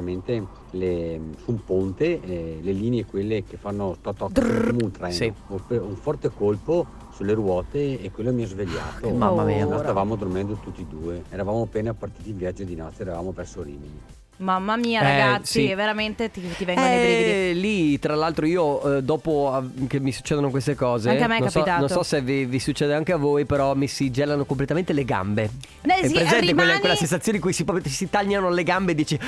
le- 0.70 1.20
su 1.42 1.50
un 1.52 1.64
ponte, 1.64 2.20
eh, 2.20 2.58
le 2.62 2.72
linee 2.72 3.04
quelle 3.04 3.44
che 3.44 3.56
fanno 3.56 3.96
toc 4.00 4.16
toc 4.16 4.32
Drrr. 4.32 4.70
come 4.70 4.82
un 4.84 4.90
treno, 4.90 5.12
Sì. 5.12 5.32
Un 5.48 5.96
forte 5.96 6.30
colpo 6.30 6.86
sulle 7.12 7.32
ruote 7.34 8.00
e 8.00 8.10
quello 8.10 8.32
mi 8.32 8.42
ha 8.44 8.46
svegliato. 8.46 9.06
Che 9.06 9.12
mamma 9.12 9.44
mia. 9.44 9.64
Noi 9.66 9.78
stavamo 9.78 10.16
dormendo 10.16 10.54
tutti 10.54 10.82
e 10.82 10.86
due, 10.88 11.22
eravamo 11.30 11.62
appena 11.62 11.92
partiti 11.94 12.30
in 12.30 12.36
viaggio 12.36 12.64
di 12.64 12.74
notte, 12.74 13.02
eravamo 13.02 13.32
verso 13.32 13.62
Rimini. 13.62 14.00
Mamma 14.40 14.76
mia, 14.76 15.00
Eh, 15.00 15.04
ragazzi, 15.04 15.66
sì. 15.66 15.74
veramente 15.74 16.30
ti, 16.30 16.40
ti 16.56 16.64
vengono 16.64 16.86
i 16.86 16.96
brividi. 16.98 17.30
Eh, 17.30 17.52
lì, 17.54 17.98
tra 17.98 18.14
l'altro, 18.14 18.46
io 18.46 18.96
eh, 18.96 19.02
dopo 19.02 19.62
eh, 19.82 19.86
che 19.86 20.00
mi 20.00 20.12
succedono 20.12 20.48
queste 20.48 20.74
cose, 20.74 21.10
Anche 21.10 21.22
a 21.24 21.26
me 21.26 21.36
è 21.36 21.40
non, 21.40 21.50
so, 21.50 21.58
capitato. 21.58 21.80
non 21.80 21.88
so 21.90 22.02
se 22.02 22.22
vi, 22.22 22.46
vi 22.46 22.58
succede 22.58 22.94
anche 22.94 23.12
a 23.12 23.16
voi, 23.18 23.44
però 23.44 23.74
mi 23.74 23.86
si 23.86 24.10
gelano 24.10 24.46
completamente 24.46 24.94
le 24.94 25.04
gambe. 25.04 25.42
Eh, 25.82 25.88
È 25.88 26.06
sì, 26.06 26.14
presente 26.14 26.28
quella, 26.28 26.40
rimani- 26.62 26.80
quella 26.80 26.94
sensazione 26.94 27.36
in 27.36 27.44
cui 27.44 27.52
si, 27.52 27.66
si 27.84 28.08
tagliano 28.08 28.48
le 28.48 28.62
gambe 28.62 28.92
e 28.92 28.94
dici 28.94 29.18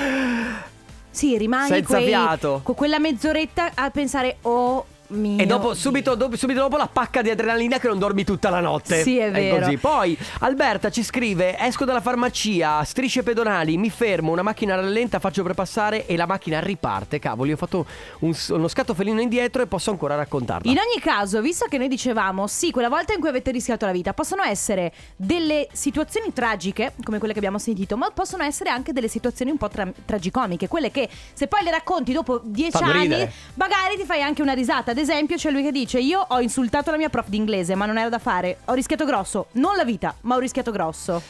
Sì, 1.10 1.36
rimani 1.36 1.68
Senza 1.68 1.96
quei- 1.96 2.06
fiato. 2.06 2.60
con 2.62 2.74
quella 2.74 2.98
mezz'oretta 2.98 3.72
a 3.74 3.90
pensare, 3.90 4.38
oh 4.42 4.86
mio 5.12 5.38
E 5.38 5.46
dopo, 5.46 5.74
subito, 5.74 6.14
dopo, 6.14 6.36
subito 6.36 6.60
dopo 6.60 6.76
la 6.76 6.88
pacca 6.88 7.22
di 7.22 7.30
adrenalina 7.30 7.78
che 7.78 7.88
non 7.88 7.98
dormi 7.98 8.24
tutta 8.24 8.50
la 8.50 8.60
notte. 8.60 9.02
Sì, 9.02 9.18
è 9.18 9.30
vero. 9.30 9.58
così. 9.64 9.76
Poi 9.78 10.16
Alberta 10.40 10.90
ci 10.90 11.02
scrive: 11.02 11.56
Esco 11.58 11.84
dalla 11.84 12.00
farmacia, 12.00 12.82
strisce 12.84 13.22
pedonali, 13.22 13.76
mi 13.76 13.90
fermo, 13.90 14.32
una 14.32 14.42
macchina 14.42 14.74
rallenta, 14.74 15.18
faccio 15.18 15.42
per 15.42 15.54
passare 15.54 16.06
e 16.06 16.16
la 16.16 16.26
macchina 16.26 16.60
riparte. 16.60 17.18
Cavoli, 17.18 17.52
ho 17.52 17.56
fatto 17.56 17.86
un- 18.20 18.34
uno 18.50 18.68
scatto 18.68 18.94
felino 18.94 19.20
indietro 19.20 19.62
e 19.62 19.66
posso 19.66 19.90
ancora 19.90 20.14
raccontarla. 20.14 20.70
In 20.70 20.78
ogni 20.78 21.00
caso, 21.00 21.40
visto 21.40 21.66
che 21.68 21.78
noi 21.78 21.88
dicevamo, 21.88 22.46
sì, 22.46 22.70
quella 22.70 22.88
volta 22.88 23.12
in 23.12 23.20
cui 23.20 23.28
avete 23.28 23.50
rischiato 23.50 23.86
la 23.86 23.92
vita, 23.92 24.12
possono 24.14 24.42
essere 24.42 24.92
delle 25.16 25.68
situazioni 25.72 26.32
tragiche, 26.32 26.94
come 27.02 27.18
quelle 27.18 27.32
che 27.32 27.38
abbiamo 27.38 27.58
sentito, 27.58 27.96
ma 27.96 28.10
possono 28.10 28.42
essere 28.42 28.70
anche 28.70 28.92
delle 28.92 29.08
situazioni 29.08 29.50
un 29.50 29.56
po' 29.58 29.68
tra- 29.68 29.90
tragicomiche, 30.04 30.68
quelle 30.68 30.90
che 30.90 31.08
se 31.32 31.46
poi 31.46 31.62
le 31.62 31.70
racconti 31.70 32.12
dopo 32.12 32.40
dieci 32.44 32.70
Fanno 32.78 32.92
anni, 32.92 33.02
ridere. 33.02 33.32
magari 33.54 33.96
ti 33.96 34.04
fai 34.04 34.22
anche 34.22 34.42
una 34.42 34.52
risata. 34.52 34.90
Ad 34.92 34.98
esempio, 35.02 35.36
c'è 35.36 35.50
lui 35.50 35.62
che 35.62 35.72
dice: 35.72 35.98
Io 36.00 36.24
ho 36.26 36.40
insultato 36.40 36.90
la 36.90 36.96
mia 36.96 37.10
prof 37.10 37.28
di 37.28 37.36
inglese, 37.36 37.74
ma 37.74 37.86
non 37.86 37.98
era 37.98 38.08
da 38.08 38.18
fare. 38.18 38.58
Ho 38.66 38.72
rischiato 38.72 39.04
grosso, 39.04 39.48
non 39.52 39.76
la 39.76 39.84
vita, 39.84 40.14
ma 40.22 40.36
ho 40.36 40.38
rischiato 40.38 40.70
grosso. 40.70 41.22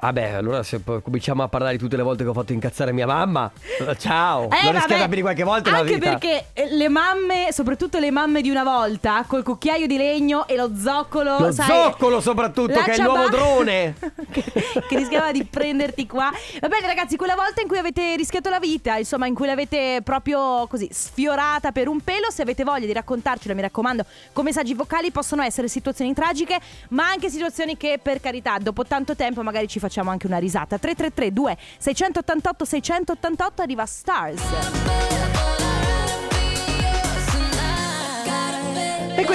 Vabbè, 0.00 0.30
allora 0.30 0.62
se 0.62 0.78
poi 0.78 1.02
cominciamo 1.02 1.42
a 1.42 1.48
parlare 1.48 1.72
di 1.72 1.78
tutte 1.82 1.96
le 1.96 2.04
volte 2.04 2.22
che 2.22 2.28
ho 2.28 2.32
fatto 2.32 2.52
incazzare 2.52 2.92
mia 2.92 3.06
mamma. 3.06 3.50
Ciao. 3.98 4.44
Eh, 4.44 4.64
L'ho 4.64 4.70
rischiata 4.70 5.06
più 5.06 5.16
di 5.16 5.20
qualche 5.22 5.42
volta 5.42 5.70
Anche 5.76 5.94
vita. 5.94 6.10
perché 6.10 6.46
eh, 6.52 6.68
le 6.76 6.88
mamme, 6.88 7.48
soprattutto 7.50 7.98
le 7.98 8.12
mamme 8.12 8.40
di 8.40 8.48
una 8.48 8.62
volta, 8.62 9.24
col 9.26 9.42
cucchiaio 9.42 9.88
di 9.88 9.96
legno 9.96 10.46
e 10.46 10.54
lo 10.54 10.70
zoccolo. 10.76 11.38
Lo 11.40 11.50
sai, 11.52 11.66
zoccolo 11.66 12.20
soprattutto, 12.20 12.80
che 12.80 12.84
è 12.84 12.90
il 12.90 12.94
ciaba- 12.94 13.12
nuovo 13.12 13.28
drone. 13.28 13.94
che, 14.30 14.44
che 14.88 14.96
rischiava 14.96 15.32
di 15.32 15.44
prenderti 15.44 16.06
qua. 16.06 16.30
Va 16.60 16.68
bene, 16.68 16.86
ragazzi, 16.86 17.16
quella 17.16 17.34
volta 17.34 17.60
in 17.60 17.66
cui 17.66 17.78
avete 17.78 18.14
rischiato 18.14 18.50
la 18.50 18.60
vita, 18.60 18.96
insomma, 18.98 19.26
in 19.26 19.34
cui 19.34 19.46
l'avete 19.46 20.00
proprio 20.04 20.68
così 20.68 20.88
sfiorata 20.92 21.72
per 21.72 21.88
un 21.88 22.00
pelo. 22.02 22.30
Se 22.30 22.42
avete 22.42 22.62
voglia 22.62 22.86
di 22.86 22.92
raccontarcelo, 22.92 23.52
mi 23.52 23.62
raccomando, 23.62 24.04
con 24.32 24.44
messaggi 24.44 24.74
vocali 24.74 25.10
possono 25.10 25.42
essere 25.42 25.66
situazioni 25.66 26.14
tragiche, 26.14 26.56
ma 26.90 27.08
anche 27.08 27.28
situazioni 27.30 27.76
che, 27.76 27.98
per 28.00 28.20
carità, 28.20 28.58
dopo 28.58 28.84
tanto 28.84 29.16
tempo 29.16 29.42
magari 29.42 29.66
ci 29.66 29.72
facciamo 29.80 29.86
anche 30.10 30.26
una 30.26 30.38
risata. 30.38 30.78
333 30.78 31.32
2 31.32 31.56
688 31.78 32.64
688 32.64 33.62
arriva 33.62 33.86
Stars. 33.86 35.67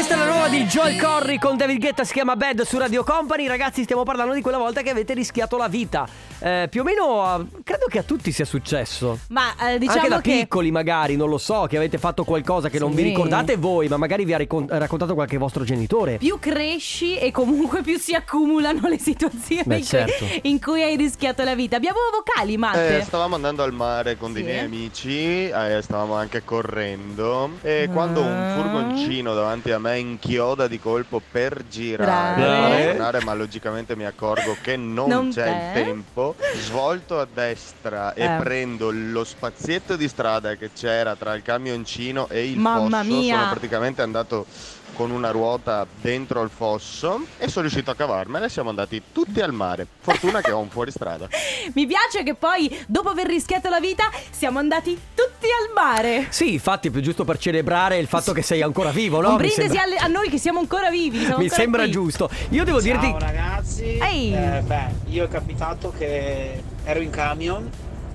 Questa 0.05 0.21
è 0.21 0.25
la 0.27 0.31
nuova 0.33 0.49
di 0.49 0.65
Joel 0.65 0.99
Corry 0.99 1.39
con 1.39 1.55
David 1.55 1.79
Guetta, 1.79 2.03
si 2.03 2.11
chiama 2.11 2.35
Bad 2.35 2.63
su 2.63 2.77
Radio 2.77 3.05
Company. 3.05 3.47
Ragazzi, 3.47 3.83
stiamo 3.83 4.03
parlando 4.03 4.33
di 4.33 4.41
quella 4.41 4.57
volta 4.57 4.81
che 4.81 4.89
avete 4.89 5.13
rischiato 5.13 5.55
la 5.55 5.69
vita. 5.69 6.05
Eh, 6.39 6.67
più 6.69 6.81
o 6.81 6.83
meno, 6.83 7.47
credo 7.63 7.85
che 7.87 7.99
a 7.99 8.03
tutti 8.03 8.33
sia 8.33 8.43
successo. 8.43 9.19
Ma 9.29 9.53
eh, 9.69 9.77
diciamo 9.79 9.99
Anche 9.99 10.09
da 10.09 10.19
che 10.19 10.31
piccoli 10.41 10.71
magari, 10.71 11.15
non 11.15 11.29
lo 11.29 11.37
so, 11.37 11.67
che 11.69 11.77
avete 11.77 11.97
fatto 11.97 12.25
qualcosa 12.25 12.67
che 12.69 12.79
non 12.79 12.89
Sì. 12.89 12.97
vi 12.97 13.03
ricordate 13.03 13.55
voi, 13.55 13.87
ma 13.87 13.95
magari 13.95 14.25
vi 14.25 14.33
ha 14.33 14.37
ricon- 14.37 14.67
raccontato 14.69 15.13
qualche 15.13 15.37
vostro 15.37 15.63
genitore. 15.63 16.17
più 16.17 16.37
cresci 16.37 17.17
e 17.17 17.31
comunque 17.31 17.81
più 17.81 17.97
si 17.97 18.13
accumulano 18.13 18.89
le 18.89 18.99
situazioni 18.99 19.63
Beh, 19.65 19.77
in, 19.77 19.83
certo. 19.85 20.25
cui, 20.25 20.39
in 20.51 20.59
cui 20.61 20.83
hai 20.83 20.97
rischiato 20.97 21.45
la 21.45 21.55
vita. 21.55 21.77
Abbiamo 21.77 21.99
vocali, 22.13 22.57
Matte. 22.57 22.97
Eh, 22.97 23.03
stavamo 23.03 23.35
andando 23.35 23.63
al 23.63 23.71
mare 23.71 24.17
con 24.17 24.33
dei 24.33 24.43
Sì. 24.43 24.49
miei 24.49 24.65
amici, 24.65 25.47
eh, 25.47 25.79
stavamo 25.81 26.13
anche 26.15 26.43
correndo 26.43 27.51
e 27.61 27.83
Ah. 27.87 27.93
quando 27.93 28.21
un 28.21 28.53
furgoncino 28.57 29.33
davanti 29.33 29.71
a 29.71 29.79
me 29.79 29.91
inchioda 29.95 30.67
di 30.67 30.79
colpo 30.79 31.21
per 31.31 31.63
girare, 31.69 32.87
tornare, 32.87 33.23
ma 33.23 33.33
logicamente 33.33 33.95
mi 33.95 34.05
accorgo 34.05 34.55
che 34.61 34.75
non, 34.77 35.09
Non 35.09 35.29
c'è 35.31 35.43
c'è. 35.43 35.79
il 35.79 35.85
tempo, 35.85 36.35
svolto 36.55 37.19
a 37.19 37.27
destra 37.31 38.13
e 38.13 38.23
Eh. 38.23 38.37
prendo 38.39 38.89
lo 38.91 39.23
spazietto 39.23 39.95
di 39.95 40.07
strada 40.07 40.55
che 40.55 40.71
c'era 40.73 41.15
tra 41.15 41.33
il 41.33 41.41
camioncino 41.41 42.27
e 42.29 42.49
il 42.49 42.57
Mamma 42.59 42.99
fosso, 43.03 43.11
mia. 43.13 43.37
sono 43.37 43.49
praticamente 43.49 44.01
andato 44.01 44.45
con 44.93 45.11
una 45.11 45.31
ruota 45.31 45.85
dentro 46.01 46.41
il 46.43 46.49
fosso 46.49 47.25
e 47.37 47.47
sono 47.47 47.61
riuscito 47.65 47.91
a 47.91 47.95
cavarmela 47.95 48.45
e 48.45 48.49
siamo 48.49 48.69
andati 48.69 49.01
tutti 49.11 49.41
al 49.41 49.51
mare. 49.51 49.87
Fortuna 49.99 50.41
che 50.41 50.51
ho 50.51 50.59
un 50.59 50.69
fuoristrada. 50.69 51.27
Mi 51.73 51.85
piace 51.85 52.23
che 52.23 52.35
poi, 52.35 52.75
dopo 52.87 53.09
aver 53.09 53.27
rischiato 53.27 53.69
la 53.69 53.79
vita, 53.79 54.03
siamo 54.31 54.59
andati 54.59 54.97
tutti 55.15 55.45
al 55.47 55.73
mare. 55.73 56.27
Sì, 56.29 56.53
infatti, 56.53 56.91
più 56.91 57.01
giusto 57.01 57.25
per 57.25 57.37
celebrare 57.37 57.97
il 57.97 58.07
fatto 58.07 58.31
che 58.33 58.41
sei 58.41 58.61
ancora 58.61 58.91
vivo, 58.91 59.19
no? 59.21 59.31
Un 59.31 59.37
brindisi 59.37 59.61
sembra, 59.61 59.81
alle- 59.83 59.97
a 59.97 60.07
noi 60.07 60.29
che 60.29 60.37
siamo 60.37 60.59
ancora 60.59 60.89
vivi. 60.89 61.19
siamo 61.19 61.37
mi 61.37 61.43
ancora 61.43 61.61
sembra 61.61 61.81
qui. 61.83 61.91
giusto. 61.91 62.29
Io 62.49 62.63
devo 62.63 62.79
dirti. 62.81 63.05
Ciao 63.07 63.19
ragazzi, 63.19 63.83
Ehi. 63.97 64.33
Eh, 64.33 64.61
beh, 64.63 64.85
io 65.09 65.25
è 65.25 65.27
capitato 65.27 65.91
che 65.97 66.61
ero 66.83 66.99
in 66.99 67.09
camion, 67.09 67.69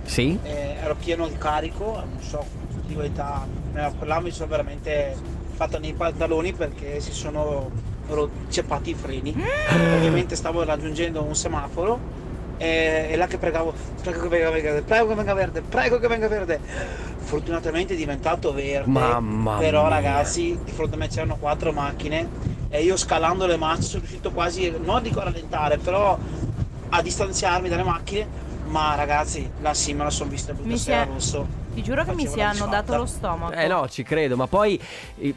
Sì? 0.05 0.39
eh, 0.43 0.77
ero 0.81 0.95
pieno 0.95 1.27
di 1.27 1.37
carico, 1.37 1.95
non 2.09 2.23
so, 2.23 2.45
di 2.87 2.97
età, 3.01 3.47
là 4.01 4.21
mi 4.21 4.31
sono 4.31 4.49
veramente 4.49 5.17
fatto 5.59 5.81
nei 5.81 5.93
pantaloni 5.93 6.53
perché 6.53 7.01
si 7.01 7.13
sono 7.13 7.69
ceppati 8.49 8.91
i 8.91 8.95
freni. 8.95 9.35
Mm. 9.37 9.93
Ovviamente 9.95 10.37
stavo 10.37 10.63
raggiungendo 10.63 11.21
un 11.21 11.35
semaforo 11.35 11.99
e, 12.59 13.09
e 13.11 13.17
là 13.17 13.27
che 13.27 13.39
pregavo, 13.39 13.75
prego 14.03 14.21
che 14.21 14.29
venga 14.29 14.51
verde, 14.53 14.83
prego 14.83 15.09
che 15.09 15.15
venga 15.17 15.35
verde, 15.35 15.61
prego 15.63 15.99
che 15.99 16.07
venga 16.07 16.29
verde. 16.29 16.61
Fortunatamente 17.19 17.95
è 17.95 17.97
diventato 17.97 18.53
verde. 18.53 18.89
Mamma 18.89 19.59
Però 19.59 19.81
mia. 19.83 19.91
ragazzi, 19.91 20.57
di 20.65 20.71
fronte 20.71 20.95
a 20.95 20.99
me 20.99 21.09
c'erano 21.09 21.37
quattro 21.37 21.73
macchine 21.73 22.29
e 22.69 22.85
io 22.85 22.97
scalando 22.97 23.47
le 23.47 23.57
marce 23.57 23.83
sono 23.83 24.03
riuscito 24.03 24.31
quasi, 24.31 24.73
non 24.81 25.03
dico 25.03 25.19
a 25.19 25.25
rallentare, 25.25 25.79
però 25.79 26.17
a 26.91 27.03
distanziarmi 27.03 27.69
dalle 27.69 27.83
macchine. 27.83 28.47
Ma 28.69 28.95
ragazzi, 28.95 29.51
la 29.61 29.75
sì 29.75 29.93
me 29.93 30.05
la 30.05 30.11
sono 30.11 30.31
vista 30.31 30.53
brutta 30.53 30.77
sera 30.77 31.05
rosso. 31.05 31.67
Ti 31.79 31.85
giuro 31.85 32.03
che 32.05 32.13
mi 32.13 32.27
si 32.27 32.41
hanno 32.41 32.67
dato 32.67 32.97
lo 32.97 33.07
stomaco. 33.07 33.53
Eh 33.53 33.69
no, 33.69 33.89
ci 33.89 34.03
credo, 34.03 34.35
ma 34.35 34.49
poi 34.49 34.81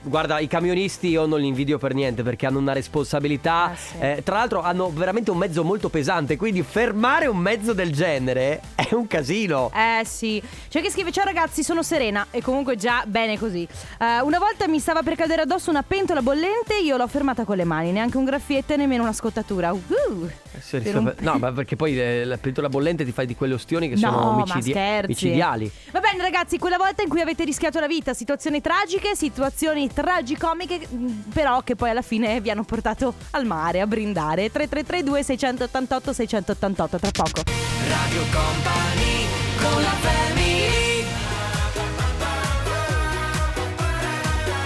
guarda, 0.01 0.39
i 0.39 0.47
camionisti 0.47 1.09
io 1.09 1.27
non 1.27 1.39
li 1.39 1.45
invidio 1.45 1.77
per 1.77 1.93
niente 1.93 2.23
perché 2.23 2.47
hanno 2.47 2.57
una 2.57 2.73
responsabilità. 2.73 3.65
Ah, 3.65 3.75
sì. 3.75 3.93
eh, 3.99 4.21
tra 4.23 4.37
l'altro 4.37 4.61
hanno 4.63 4.89
veramente 4.91 5.29
un 5.29 5.37
mezzo 5.37 5.63
molto 5.63 5.89
pesante, 5.89 6.37
quindi 6.37 6.63
fermare 6.63 7.27
un 7.27 7.37
mezzo 7.37 7.73
del 7.73 7.91
genere 7.91 8.59
è 8.73 8.87
un 8.95 9.05
casino. 9.05 9.69
Eh 9.75 10.03
sì, 10.03 10.41
c'è 10.67 10.81
chi 10.81 10.89
scrive 10.89 11.11
ciao 11.11 11.25
ragazzi 11.25 11.61
sono 11.63 11.83
Serena 11.83 12.25
e 12.31 12.41
comunque 12.41 12.75
già 12.75 13.03
bene 13.05 13.37
così 13.37 13.67
Eh, 13.99 14.19
Una 14.21 14.39
volta 14.39 14.67
mi 14.67 14.79
stava 14.79 15.03
per 15.03 15.15
cadere 15.15 15.43
addosso 15.43 15.69
una 15.69 15.83
pentola 15.83 16.21
bollente 16.23 16.77
Io 16.83 16.97
l'ho 16.97 17.07
fermata 17.07 17.43
con 17.45 17.55
le 17.55 17.65
mani, 17.65 17.91
neanche 17.91 18.17
un 18.17 18.25
graffietto 18.25 18.73
e 18.73 18.77
nemmeno 18.77 19.03
una 19.03 19.13
scottatura 19.13 19.71
Uh. 19.71 20.29
Per 20.69 20.95
un- 20.97 21.13
No, 21.19 21.37
ma 21.37 21.51
perché 21.51 21.75
poi 21.75 21.99
eh, 21.99 22.23
la 22.25 22.37
pentola 22.37 22.67
bollente 22.69 23.03
ti 23.05 23.11
fai 23.11 23.25
di 23.25 23.35
quelle 23.35 23.53
ostioni 23.53 23.87
che 23.89 23.95
No, 23.95 24.11
sono 24.11 24.15
ma 24.21 24.29
omicidi- 24.43 24.71
scherzi. 24.71 25.07
micidiali. 25.07 25.71
Va 25.91 25.99
bene 25.99 26.21
ragazzi, 26.21 26.30
quella 26.57 26.77
volta 26.77 27.03
in 27.03 27.09
cui 27.09 27.21
avete 27.21 27.43
rischiato 27.43 27.79
la 27.79 27.87
vita 27.87 28.13
Situazioni 28.13 28.61
tragiche, 28.61 29.15
situazioni 29.15 29.91
tragicomiche 29.91 30.87
Però 31.33 31.61
che 31.61 31.75
poi 31.75 31.89
alla 31.89 32.01
fine 32.01 32.39
vi 32.41 32.49
hanno 32.49 32.63
portato 32.63 33.13
al 33.31 33.45
mare 33.45 33.81
a 33.81 33.87
brindare. 33.87 34.51
3332 34.51 35.23
688 35.23 36.13
688 36.13 36.97
tra 36.97 37.11
poco. 37.11 37.41
Radio 37.87 38.21
Company 38.31 39.25
con 39.59 39.81
la 39.81 39.95
family 39.99 40.60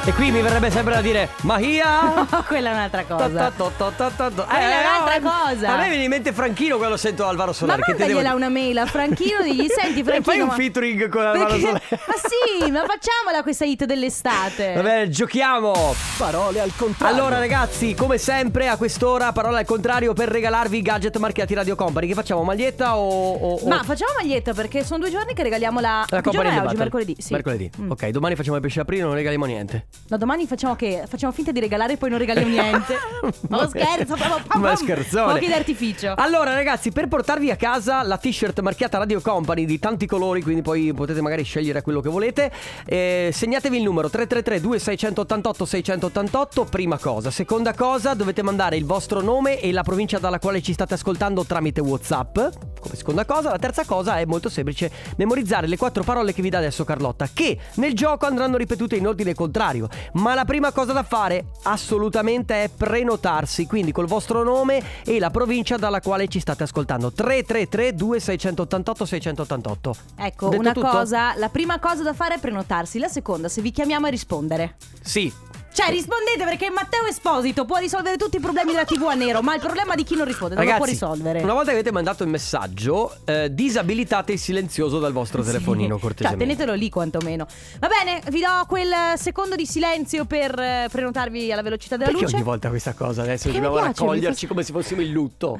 E 0.07 0.13
qui 0.13 0.29
mi 0.29 0.39
verrebbe 0.41 0.69
sempre 0.69 0.93
da 0.93 1.01
dire 1.01 1.29
Mahia! 1.41 2.27
Quella 2.45 2.69
è 2.69 2.73
un'altra 2.73 3.05
cosa 3.05 3.27
ta- 3.27 3.51
Quella 3.51 4.45
è 4.45 4.79
un'altra 4.79 5.15
oh, 5.15 5.49
cosa. 5.49 5.73
A 5.73 5.77
me 5.77 5.87
viene 5.89 6.03
in 6.03 6.09
mente 6.09 6.31
Franchino 6.31 6.77
quando 6.77 6.95
sento 6.95 7.25
Alvaro 7.25 7.49
Ma 7.49 7.53
Solari. 7.55 7.81
devo 7.87 7.97
mandagliela 7.97 8.21
dire? 8.21 8.35
una 8.35 8.49
mail 8.49 8.77
a 8.77 8.85
Franchino 8.85 9.41
digli 9.43 9.65
senti 9.67 10.01
E 10.01 10.03
Franchino 10.03 10.21
fai 10.23 10.39
un 10.41 10.47
ma- 10.47 10.53
featuring 10.53 11.09
con 11.09 11.25
Alvaro 11.25 11.45
Perché- 11.49 11.59
Solari. 11.65 11.83
Ma 11.89 12.13
sì, 12.21 12.71
ma 12.71 12.79
facciamola 12.85 13.41
questa 13.41 13.65
hit 13.65 13.85
dell'estate 13.85 14.73
Va 14.75 14.81
bene, 14.83 15.09
giochiamo. 15.09 15.95
Parole 16.17 16.59
al 16.59 16.71
contrario. 16.75 17.15
Allora 17.15 17.39
ragazzi, 17.39 17.95
come 17.95 18.19
sempre 18.19 18.67
a 18.67 18.77
quest'ora, 18.77 19.31
parola 19.31 19.57
al 19.57 19.65
contrario 19.65 20.13
per 20.13 20.29
regalarvi 20.29 20.77
i 20.77 20.81
gadget 20.83 21.17
marchiati 21.17 21.55
Radio 21.55 21.75
Company. 21.75 22.05
Che 22.07 22.13
facciamo, 22.13 22.43
maglietta 22.43 22.95
o... 22.97 23.31
o- 23.33 23.55
o- 23.55 23.67
Ma 23.67 23.81
facciamo 23.83 24.11
maglietta 24.21 24.53
perché 24.53 24.83
sono 24.83 24.99
due 24.99 25.09
giorni 25.09 25.33
che 25.33 25.41
regaliamo 25.41 25.79
la... 25.79 26.05
la 26.07 26.21
Company 26.21 26.49
oggi? 26.49 26.59
Battle? 26.59 26.77
Mercoledì, 26.77 27.15
sì. 27.17 27.33
Mercoledì. 27.33 27.71
Mm. 27.81 27.89
Ok, 27.89 28.07
domani 28.09 28.35
facciamo 28.35 28.55
il 28.57 28.61
pesce 28.61 28.81
aprile, 28.81 29.01
non 29.01 29.15
regaliamo 29.15 29.45
niente. 29.45 29.87
No, 30.07 30.17
domani 30.17 30.45
facciamo 30.45 30.75
che? 30.75 31.05
Facciamo 31.07 31.31
finta 31.31 31.51
di 31.51 31.59
regalare 31.59 31.93
e 31.93 31.97
poi 31.97 32.09
non 32.09 32.19
regaliamo 32.19 32.47
niente. 32.47 32.95
Ma 33.49 33.61
lo 33.61 33.67
scherzo, 33.67 34.15
proprio 34.15 34.41
pam, 34.45 34.61
Ma 34.61 34.75
scherzone. 34.75 35.31
Fuochi 35.31 35.47
d'artificio. 35.47 36.13
Allora 36.15 36.53
ragazzi, 36.53 36.91
per 36.91 37.07
portarvi 37.07 37.49
a 37.49 37.55
casa 37.55 38.03
la 38.03 38.17
t-shirt 38.17 38.59
marchiata 38.59 38.99
Radio 38.99 39.19
Company 39.19 39.65
di 39.65 39.79
tanti 39.79 40.05
colori, 40.05 40.43
quindi 40.43 40.61
poi 40.61 40.93
potete 40.93 41.21
magari 41.21 41.43
scegliere 41.43 41.81
quello 41.81 42.01
che 42.01 42.09
volete, 42.09 42.51
eh, 42.85 43.31
segnatevi 43.33 43.77
il 43.77 43.83
numero 43.83 44.09
333 44.09 44.61
2688 44.61 45.65
688, 45.65 46.65
prima 46.65 46.99
cosa. 46.99 47.31
Seconda 47.31 47.73
cosa, 47.73 48.13
dovete 48.13 48.43
mandare 48.43 48.77
il 48.77 48.85
vostro 48.85 49.21
nome 49.21 49.59
e 49.59 49.71
la 49.71 49.81
provincia 49.81 50.19
dalla 50.19 50.37
quale 50.37 50.61
ci 50.61 50.73
state 50.73 50.93
ascoltando 50.93 51.45
tramite 51.45 51.81
Whatsapp, 51.81 52.37
come 52.85 52.95
seconda 52.95 53.25
cosa. 53.25 53.49
La 53.49 53.57
terza 53.57 53.83
cosa 53.83 54.17
è 54.19 54.25
molto 54.25 54.47
semplice, 54.49 54.91
memorizzare 55.17 55.67
le 55.67 55.77
quattro 55.77 56.03
parole 56.03 56.33
che 56.33 56.41
vi 56.41 56.49
dà 56.49 56.59
adesso 56.59 56.83
Carlotta, 56.83 57.27
che 57.33 57.57
nel 57.75 57.93
gioco 57.93 58.25
andranno 58.27 58.57
ripetute 58.57 58.95
in 58.95 59.07
ordine 59.07 59.33
contrario. 59.33 59.89
Ma 60.13 60.35
la 60.35 60.45
prima 60.45 60.71
cosa 60.71 60.93
da 60.93 61.03
fare 61.03 61.45
assolutamente 61.63 62.63
è 62.63 62.69
prenotarsi, 62.69 63.65
quindi 63.65 63.91
col 63.91 64.05
vostro 64.07 64.43
nome 64.43 64.81
e 65.03 65.19
la 65.19 65.31
provincia 65.31 65.77
dalla 65.77 65.99
quale 65.99 66.27
ci 66.27 66.39
state 66.39 66.63
ascoltando. 66.63 67.11
333 67.11 67.95
2688 67.95 69.05
688. 69.05 69.95
Ecco, 70.17 70.49
Detto 70.49 70.59
una 70.61 70.71
tutto? 70.71 70.87
cosa, 70.87 71.35
la 71.37 71.49
prima 71.49 71.79
cosa 71.79 72.03
da 72.03 72.13
fare 72.13 72.35
è 72.35 72.39
prenotarsi, 72.39 72.99
la 72.99 73.07
seconda, 73.07 73.49
se 73.49 73.61
vi 73.61 73.71
chiamiamo 73.71 74.07
è 74.07 74.09
rispondere. 74.11 74.75
Sì. 75.01 75.31
Cioè, 75.75 75.89
rispondete 75.89 76.45
perché 76.45 76.69
Matteo 76.69 77.03
Esposito 77.05 77.65
può 77.65 77.75
risolvere 77.79 78.15
tutti 78.15 78.37
i 78.37 78.39
problemi 78.39 78.71
della 78.71 78.85
TV 78.85 79.03
a 79.09 79.13
nero, 79.13 79.41
ma 79.41 79.55
il 79.55 79.59
problema 79.59 79.93
di 79.93 80.05
chi 80.05 80.15
non 80.15 80.25
risponde 80.25 80.55
non 80.55 80.63
lo 80.63 80.69
può 80.69 80.85
Ragazzi, 80.85 80.97
risolvere. 81.05 81.41
una 81.43 81.51
volta 81.51 81.67
che 81.71 81.73
avete 81.73 81.91
mandato 81.91 82.23
il 82.23 82.29
messaggio, 82.29 83.13
eh, 83.25 83.53
disabilitate 83.53 84.31
il 84.31 84.39
silenzioso 84.39 84.99
dal 84.99 85.11
vostro 85.11 85.43
telefonino, 85.43 85.95
Cioè, 85.95 85.99
cortesemente. 85.99 86.45
tenetelo 86.45 86.73
lì 86.75 86.89
quantomeno. 86.89 87.45
Va 87.79 87.89
bene, 87.89 88.21
vi 88.29 88.39
do 88.39 88.65
quel 88.69 88.89
secondo 89.17 89.55
di 89.55 89.65
silenzio 89.65 90.23
per 90.23 90.57
eh, 90.57 90.87
prenotarvi 90.89 91.51
alla 91.51 91.61
velocità 91.61 91.97
della 91.97 92.07
Perché 92.09 92.23
luce. 92.23 92.35
ogni 92.37 92.45
volta 92.45 92.69
questa 92.69 92.93
cosa 92.93 93.23
adesso 93.23 93.43
Perché 93.49 93.59
mi 93.59 93.65
dobbiamo 93.65 93.85
piace, 93.85 94.01
mi 94.01 94.07
raccoglierci 94.07 94.45
fa- 94.45 94.51
come 94.53 94.63
se 94.63 94.71
fossimo 94.71 95.01
in 95.01 95.11
lutto? 95.11 95.59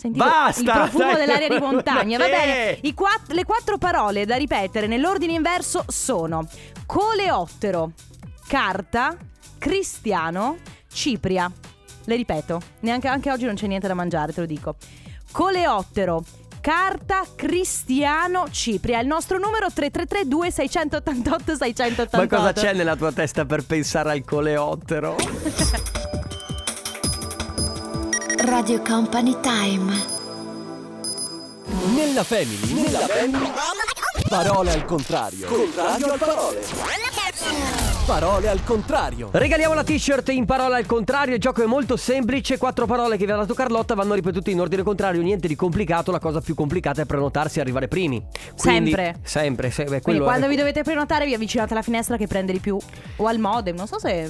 Sentite 0.00 0.24
Basta, 0.24 0.60
il 0.62 0.70
profumo 0.90 1.12
dell'aria 1.14 1.48
di 1.50 1.58
montagna. 1.58 2.16
Va 2.16 2.24
Sì. 2.24 2.30
bene, 2.80 2.80
quatt- 2.94 3.32
le 3.32 3.44
quattro 3.44 3.76
parole 3.76 4.24
da 4.24 4.36
ripetere 4.36 4.86
nell'ordine 4.86 5.34
inverso 5.34 5.84
sono 5.88 6.46
coleottero, 6.86 7.90
carta, 8.48 9.14
cristiano, 9.58 10.56
cipria. 10.90 11.52
Le 12.06 12.16
ripeto, 12.16 12.60
neanche 12.80 13.08
anche 13.08 13.30
oggi 13.30 13.44
non 13.44 13.56
c'è 13.56 13.66
niente 13.66 13.88
da 13.88 13.92
mangiare, 13.94 14.32
te 14.32 14.40
lo 14.40 14.46
dico. 14.46 14.76
Coleottero, 15.30 16.24
carta, 16.62 17.22
cristiano, 17.36 18.46
cipria. 18.50 19.00
Il 19.00 19.06
nostro 19.06 19.36
numero 19.36 19.66
333 19.70 20.26
2688 20.26 21.56
688. 21.56 22.16
Ma 22.16 22.26
cosa 22.26 22.52
c'è 22.54 22.72
nella 22.72 22.96
tua 22.96 23.12
testa 23.12 23.44
per 23.44 23.66
pensare 23.66 24.12
al 24.12 24.24
coleottero? 24.24 25.16
Radio 28.42 28.80
Company 28.80 29.36
Time. 29.42 30.18
Nella 31.94 32.24
family, 32.24 32.72
nella 32.72 33.06
family. 33.06 33.52
Parole 34.28 34.72
al 34.72 34.84
contrario. 34.86 35.46
Contrario 35.46 36.12
al 36.12 36.18
parole. 36.18 36.62
Parole 38.06 38.48
al 38.48 38.64
contrario. 38.64 39.28
Regaliamo 39.30 39.72
la 39.72 39.84
t-shirt 39.84 40.30
in 40.30 40.44
parola 40.44 40.76
al 40.76 40.86
contrario. 40.86 41.34
Il 41.34 41.40
gioco 41.40 41.62
è 41.62 41.66
molto 41.66 41.96
semplice. 41.96 42.58
Quattro 42.58 42.86
parole 42.86 43.16
che 43.16 43.24
vi 43.24 43.30
ha 43.30 43.36
dato 43.36 43.54
Carlotta 43.54 43.94
vanno 43.94 44.14
ripetute 44.14 44.50
in 44.50 44.58
ordine 44.60 44.82
contrario. 44.82 45.22
Niente 45.22 45.46
di 45.46 45.54
complicato. 45.54 46.10
La 46.10 46.18
cosa 46.18 46.40
più 46.40 46.56
complicata 46.56 47.02
è 47.02 47.04
prenotarsi 47.04 47.58
e 47.58 47.60
arrivare 47.60 47.86
primi. 47.86 48.20
Quindi- 48.56 48.90
Sempre. 48.90 49.20
Sempre. 49.22 49.70
se- 49.70 49.84
beh, 49.84 49.88
Quindi 49.88 50.02
quello 50.02 50.24
quando 50.24 50.46
è- 50.46 50.48
vi 50.48 50.56
dovete 50.56 50.82
prenotare 50.82 51.24
vi 51.26 51.34
avvicinate 51.34 51.72
alla 51.72 51.82
finestra 51.82 52.16
che 52.16 52.26
prende 52.26 52.50
di 52.52 52.58
più 52.58 52.76
o 53.16 53.26
al 53.26 53.38
modem, 53.38 53.76
non 53.76 53.86
so 53.86 54.00
se 54.00 54.28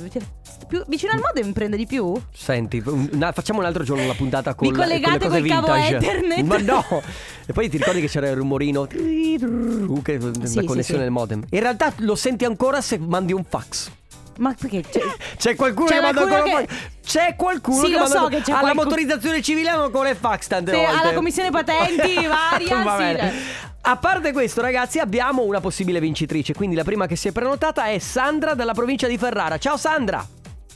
più, 0.68 0.84
vicino 0.86 1.12
al 1.12 1.20
modem 1.20 1.52
prende 1.52 1.76
di 1.78 1.86
più. 1.86 2.12
Senti, 2.34 2.82
un- 2.84 3.08
una- 3.12 3.32
facciamo 3.32 3.60
un 3.60 3.64
altro 3.64 3.82
giorno 3.82 4.02
una 4.04 4.14
puntata 4.14 4.54
con 4.54 4.68
Vi 4.68 4.74
collegate 4.74 5.26
con 5.28 5.40
le 5.40 5.48
cose 5.48 5.54
col 5.54 5.64
cavo 5.64 5.72
vintage. 5.72 5.96
Ethernet? 5.96 6.44
Ma 6.44 6.58
no! 6.58 7.02
E 7.46 7.52
poi 7.52 7.68
ti 7.70 7.78
ricordi 7.78 8.00
che 8.02 8.08
c'era 8.08 8.28
il 8.28 8.36
rumorino 8.36 8.86
che 8.86 10.18
la 10.20 10.46
sì, 10.46 10.64
connessione 10.64 10.82
sì. 10.82 10.92
del 10.98 11.10
modem. 11.10 11.44
In 11.50 11.60
realtà 11.60 11.92
lo 11.98 12.14
senti 12.14 12.44
ancora 12.44 12.80
se 12.90 12.98
mandi 12.98 13.32
un 13.32 13.44
fax. 13.44 13.90
Ma 14.38 14.54
perché 14.58 14.82
c'è, 14.82 15.00
C'è 15.36 15.54
qualcuno 15.54 15.86
C'è 15.88 15.94
che 15.96 16.00
manda 16.00 16.20
ancora 16.22 16.42
un 16.42 16.48
che- 16.48 16.66
fax. 16.66 16.88
C'è 17.04 17.34
qualcuno 17.36 17.78
Sì, 17.84 17.86
che 17.86 17.92
lo 17.92 17.98
manda 18.00 18.18
so 18.18 18.26
che 18.28 18.40
c'è 18.40 18.50
alla 18.52 18.60
qualcuno- 18.60 18.82
motorizzazione 18.84 19.42
civile 19.42 19.68
hanno 19.68 19.84
ancora 19.84 20.08
il 20.08 20.16
fax 20.16 20.46
tante 20.46 20.72
Sì, 20.72 20.76
volte. 20.78 21.00
alla 21.02 21.12
commissione 21.12 21.50
patenti 21.50 22.14
varia, 22.26 22.82
Va 22.82 22.96
sì. 23.30 23.36
A 23.82 23.96
parte 23.96 24.32
questo, 24.32 24.60
ragazzi, 24.60 24.98
abbiamo 24.98 25.42
una 25.42 25.60
possibile 25.60 26.00
vincitrice. 26.00 26.52
Quindi 26.54 26.74
la 26.76 26.84
prima 26.84 27.06
che 27.06 27.16
si 27.16 27.28
è 27.28 27.32
prenotata 27.32 27.86
è 27.86 27.98
Sandra 27.98 28.54
dalla 28.54 28.74
provincia 28.74 29.06
di 29.06 29.16
Ferrara. 29.18 29.56
Ciao 29.58 29.76
Sandra! 29.76 30.26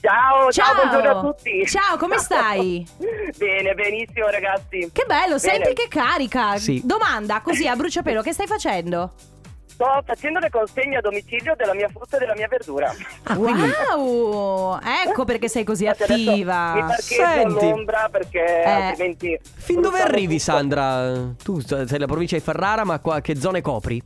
Ciao, 0.00 0.50
ciao, 0.52 0.74
buongiorno 0.74 1.18
a 1.18 1.32
tutti. 1.32 1.66
Ciao, 1.66 1.96
come 1.96 2.18
stai? 2.18 2.86
Bene, 3.38 3.72
benissimo 3.74 4.26
ragazzi. 4.28 4.90
Che 4.92 5.04
bello, 5.06 5.36
Bene. 5.36 5.38
senti 5.38 5.72
che 5.72 5.88
carica. 5.88 6.58
Sì. 6.58 6.80
Domanda 6.84 7.40
così 7.40 7.66
a 7.66 7.74
bruciapelo, 7.76 8.20
che 8.22 8.32
stai 8.34 8.46
facendo? 8.46 9.12
Sto 9.74 10.02
facendo 10.06 10.38
le 10.38 10.50
consegne 10.50 10.98
a 10.98 11.00
domicilio 11.00 11.54
della 11.56 11.74
mia 11.74 11.88
frutta 11.88 12.16
e 12.16 12.20
della 12.20 12.34
mia 12.36 12.46
verdura. 12.48 12.94
Ah, 13.24 13.36
quindi- 13.36 13.62
Wow! 13.90 14.78
Ecco 15.04 15.24
perché 15.24 15.48
sei 15.48 15.64
così 15.64 15.84
Infatti 15.86 16.04
adesso 16.12 16.30
attiva. 16.30 16.74
Mi 16.74 16.80
parcheggio 16.80 17.24
Senti. 17.24 17.64
all'ombra 17.64 18.08
perché 18.10 18.44
Eh. 18.44 18.70
altrimenti... 18.70 19.40
Fin 19.42 19.76
dove 19.80 19.88
bruciamo 19.98 20.04
arrivi, 20.12 20.38
tutto. 20.38 20.50
Sandra? 20.52 21.12
Tu 21.42 21.60
sei 21.60 21.98
la 21.98 22.06
provincia 22.06 22.36
di 22.36 22.42
Ferrara, 22.42 22.84
ma 22.84 23.00
qua 23.00 23.20
che 23.20 23.34
zone 23.34 23.60
copri? 23.62 24.00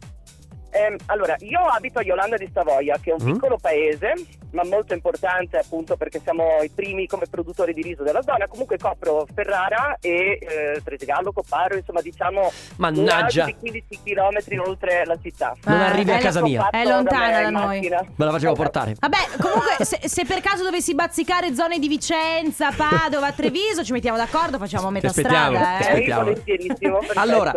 Ehm, 0.70 0.96
allora, 1.06 1.34
io 1.40 1.60
abito 1.60 1.98
a 1.98 2.02
Iolanda 2.02 2.36
di 2.36 2.48
Savoia, 2.52 2.96
che 3.02 3.10
è 3.10 3.14
un 3.18 3.26
Mm. 3.28 3.32
piccolo 3.32 3.58
paese, 3.60 4.12
ma 4.52 4.64
molto 4.64 4.94
importante 4.94 5.58
appunto 5.58 5.96
perché 5.96 6.20
siamo 6.22 6.60
i 6.62 6.70
primi 6.70 7.06
come 7.06 7.26
produttori 7.28 7.72
di 7.72 7.82
riso 7.82 8.02
della 8.02 8.22
zona. 8.22 8.46
Comunque 8.48 8.78
copro 8.78 9.26
Ferrara 9.34 9.96
e 10.00 10.38
eh, 10.40 10.80
Tresegallo, 10.82 11.32
Copparo, 11.32 11.76
insomma 11.76 12.00
diciamo 12.00 12.50
Mannaggia. 12.76 13.44
di 13.44 13.56
15 13.58 14.00
km 14.04 14.60
oltre 14.66 15.04
la 15.04 15.18
città. 15.22 15.54
Non 15.64 15.80
Ah, 15.80 15.86
arrivi 15.86 16.10
a 16.12 16.18
casa 16.18 16.40
mia. 16.42 16.70
È 16.70 16.84
lontana 16.84 17.42
da 17.42 17.50
noi. 17.50 17.76
macchina. 17.76 18.04
Me 18.16 18.24
la 18.24 18.30
facevo 18.30 18.54
portare. 18.54 18.94
Vabbè, 18.98 19.16
comunque, 19.40 19.84
se, 19.84 20.00
se 20.08 20.24
per 20.24 20.40
caso 20.40 20.62
dovessi 20.64 20.94
bazzicare 20.94 21.54
zone 21.54 21.78
di 21.78 21.88
Vicenza, 21.88 22.70
Padova, 22.72 23.30
Treviso, 23.32 23.84
ci 23.84 23.92
mettiamo 23.92 24.16
d'accordo, 24.16 24.58
facciamo 24.58 24.90
metà 24.90 25.08
aspettiamo, 25.08 25.56
strada. 25.56 25.78
ti 25.78 25.84
eh. 25.84 25.88
Aspettiamo. 25.88 26.98
Allora, 27.14 27.52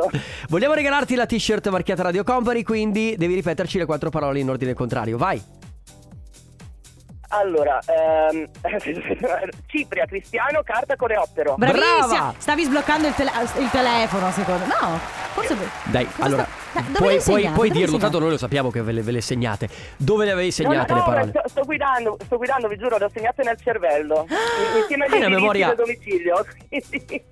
vogliamo 0.49 0.73
regalarti 0.73 1.15
la 1.15 1.25
t-shirt 1.25 1.67
marchiata 1.69 2.03
Radio 2.03 2.23
Company, 2.23 2.63
quindi 2.63 3.15
devi 3.17 3.35
ripeterci 3.35 3.77
le 3.77 3.85
quattro 3.85 4.09
parole 4.09 4.39
in 4.39 4.49
ordine 4.49 4.73
contrario. 4.73 5.17
Vai. 5.17 5.41
Allora, 7.33 7.79
ehm, 7.85 8.45
Cipria, 9.67 10.05
Cristiano, 10.05 10.61
carta, 10.63 10.95
coleottero. 10.97 11.55
Bravissima! 11.57 12.05
Brava! 12.07 12.33
Stavi 12.37 12.63
sbloccando 12.65 13.07
il, 13.07 13.13
tele- 13.15 13.31
il 13.59 13.69
telefono, 13.69 14.31
secondo 14.31 14.65
No, 14.65 14.99
Forse 15.33 15.55
Dai, 15.85 16.05
cosa 16.07 16.23
allora, 16.25 16.45
sta- 16.69 16.81
Dai, 16.81 16.91
puoi, 16.93 17.19
puoi- 17.21 17.49
puoi 17.53 17.69
dirlo, 17.71 17.97
tanto 17.97 18.19
noi 18.19 18.31
lo 18.31 18.37
sappiamo 18.37 18.69
che 18.69 18.81
ve 18.81 18.91
le, 18.91 19.01
ve 19.01 19.11
le 19.11 19.21
segnate. 19.21 19.69
Dove 19.95 20.25
le 20.25 20.31
avevi 20.31 20.47
No, 20.47 20.51
segnate 20.53 20.91
no, 20.91 20.97
le 20.97 21.03
parole? 21.05 21.29
sto, 21.29 21.41
sto 21.45 21.61
guidando, 21.63 22.17
sto 22.25 22.35
guidando, 22.37 22.67
vi 22.67 22.77
giuro, 22.77 22.97
le 22.97 23.05
ho 23.05 23.09
segnate 23.13 23.43
nel 23.43 23.57
cervello. 23.63 24.27
Ah, 24.31 24.77
Insieme 24.79 25.05
agli 25.05 25.11
Hai 25.13 25.17
una 25.25 25.27
indirizzi 25.27 25.39
memoria- 25.39 25.67
del 25.67 25.75
domicilio. 25.75 26.45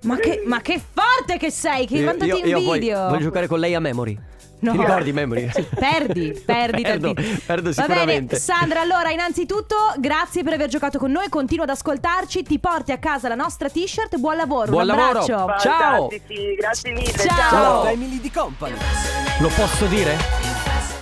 Ma 0.02 0.16
che, 0.16 0.42
ma 0.46 0.60
che 0.62 0.80
forte 0.92 1.36
che 1.38 1.50
sei, 1.50 1.86
che 1.86 1.96
Io- 1.96 2.04
quanto 2.04 2.24
io, 2.24 2.36
ti 2.40 2.48
io 2.48 2.52
poi 2.62 2.64
invidio. 2.76 2.98
voglio 3.08 3.18
giocare 3.22 3.46
con 3.46 3.58
lei 3.58 3.74
a 3.74 3.80
memory. 3.80 4.18
No. 4.60 4.72
Ti 4.72 4.78
ricordi 4.78 5.12
memory? 5.12 5.50
Perdi, 5.74 6.32
perdi 6.44 6.82
Perdo, 6.82 7.12
tantissimo. 7.14 7.38
perdo 7.46 7.70
Va 7.70 7.82
bene, 7.82 7.88
sicuramente. 7.94 8.36
Sandra, 8.38 8.80
allora 8.80 9.10
innanzitutto 9.10 9.74
grazie 9.98 10.42
per 10.42 10.52
aver 10.52 10.68
giocato 10.68 10.98
con 10.98 11.10
noi, 11.10 11.28
continua 11.28 11.64
ad 11.64 11.70
ascoltarci, 11.70 12.42
ti 12.42 12.58
porti 12.58 12.92
a 12.92 12.98
casa 12.98 13.28
la 13.28 13.34
nostra 13.34 13.68
t-shirt, 13.68 14.16
buon 14.18 14.36
lavoro, 14.36 14.70
Buon 14.70 14.88
un 14.88 14.96
lavoro. 14.96 15.18
abbraccio. 15.20 15.68
Ciao. 15.68 16.08
Fantastici, 16.08 16.54
grazie 16.56 16.92
mille. 16.92 17.12
Ciao. 17.12 17.50
ciao. 17.50 17.82
Family 17.84 18.20
di 18.20 18.30
Company. 18.30 18.76
Lo 19.40 19.48
posso 19.48 19.86
dire? 19.86 20.16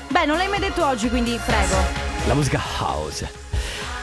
Beh, 0.09 0.25
non 0.25 0.37
l'hai 0.37 0.49
mai 0.49 0.61
detto 0.61 0.85
oggi, 0.87 1.09
quindi 1.09 1.39
prego. 1.45 1.77
La 2.27 2.35
musica 2.35 2.61
house. 2.81 3.48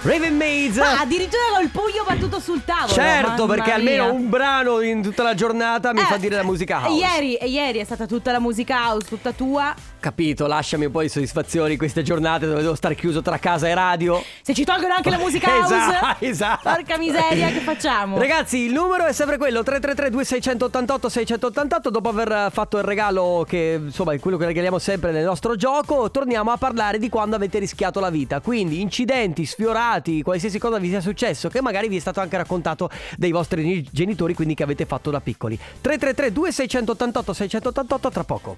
Raven 0.05 0.37
Maids. 0.37 0.77
Ma 0.77 0.99
addirittura 0.99 1.41
col 1.57 1.67
pugno 1.69 2.03
battuto 2.05 2.39
sul 2.39 2.63
tavolo. 2.63 2.93
Certo, 2.93 3.47
perché 3.47 3.71
almeno 3.71 4.03
mia. 4.03 4.11
un 4.13 4.29
brano 4.29 4.81
in 4.81 5.01
tutta 5.01 5.23
la 5.23 5.33
giornata 5.33 5.93
mi 5.93 6.01
Eh, 6.01 6.03
fa 6.03 6.17
dire 6.17 6.35
la 6.35 6.43
musica 6.43 6.81
house. 6.83 6.99
Ieri, 7.03 7.33
e 7.35 7.47
ieri 7.47 7.79
è 7.79 7.83
stata 7.83 8.05
tutta 8.05 8.31
la 8.31 8.39
musica 8.39 8.85
house, 8.87 9.07
tutta 9.07 9.31
tua. 9.31 9.73
Capito, 10.05 10.45
lasciami 10.45 10.85
un 10.85 10.91
po' 10.91 11.01
di 11.01 11.09
soddisfazioni 11.09 11.77
queste 11.77 12.03
giornate 12.03 12.45
dove 12.45 12.61
devo 12.61 12.75
stare 12.75 12.93
chiuso 12.93 13.23
tra 13.23 13.39
casa 13.39 13.67
e 13.67 13.73
radio. 13.73 14.23
Se 14.43 14.53
ci 14.53 14.63
tolgono 14.63 14.93
anche 14.93 15.09
la 15.09 15.17
musica 15.17 15.49
house. 15.57 15.75
Esatto, 15.75 16.15
esatto. 16.23 16.69
Porca 16.69 16.99
miseria, 16.99 17.49
che 17.49 17.59
facciamo? 17.61 18.19
Ragazzi, 18.19 18.59
il 18.59 18.71
numero 18.71 19.05
è 19.05 19.13
sempre 19.13 19.37
quello 19.37 19.63
333 19.63 20.11
2688 20.11 21.09
688 21.09 21.89
dopo 21.89 22.09
aver 22.09 22.51
fatto 22.51 22.77
il 22.77 22.83
regalo 22.83 23.43
che 23.47 23.79
insomma 23.85 24.13
è 24.13 24.19
quello 24.19 24.37
che 24.37 24.45
regaliamo 24.45 24.77
sempre 24.77 25.11
nel 25.11 25.25
nostro 25.25 25.55
gioco, 25.55 26.11
torniamo 26.11 26.51
a 26.51 26.57
parlare 26.57 26.99
di 26.99 27.09
quando 27.09 27.35
avete 27.35 27.57
rischiato 27.57 27.99
la 27.99 28.11
vita. 28.11 28.41
Quindi 28.41 28.81
incidenti, 28.81 29.43
sfiorati, 29.43 30.21
qualsiasi 30.21 30.59
cosa 30.59 30.77
vi 30.77 30.89
sia 30.89 31.01
successo 31.01 31.49
che 31.49 31.63
magari 31.63 31.87
vi 31.87 31.95
è 31.97 31.99
stato 31.99 32.19
anche 32.19 32.37
raccontato 32.37 32.91
dai 33.17 33.31
vostri 33.31 33.83
genitori, 33.91 34.35
quindi 34.35 34.53
che 34.53 34.61
avete 34.61 34.85
fatto 34.85 35.09
da 35.09 35.19
piccoli. 35.19 35.57
333 35.57 36.31
2688 36.31 37.33
688 37.33 38.11
tra 38.11 38.23
poco. 38.23 38.57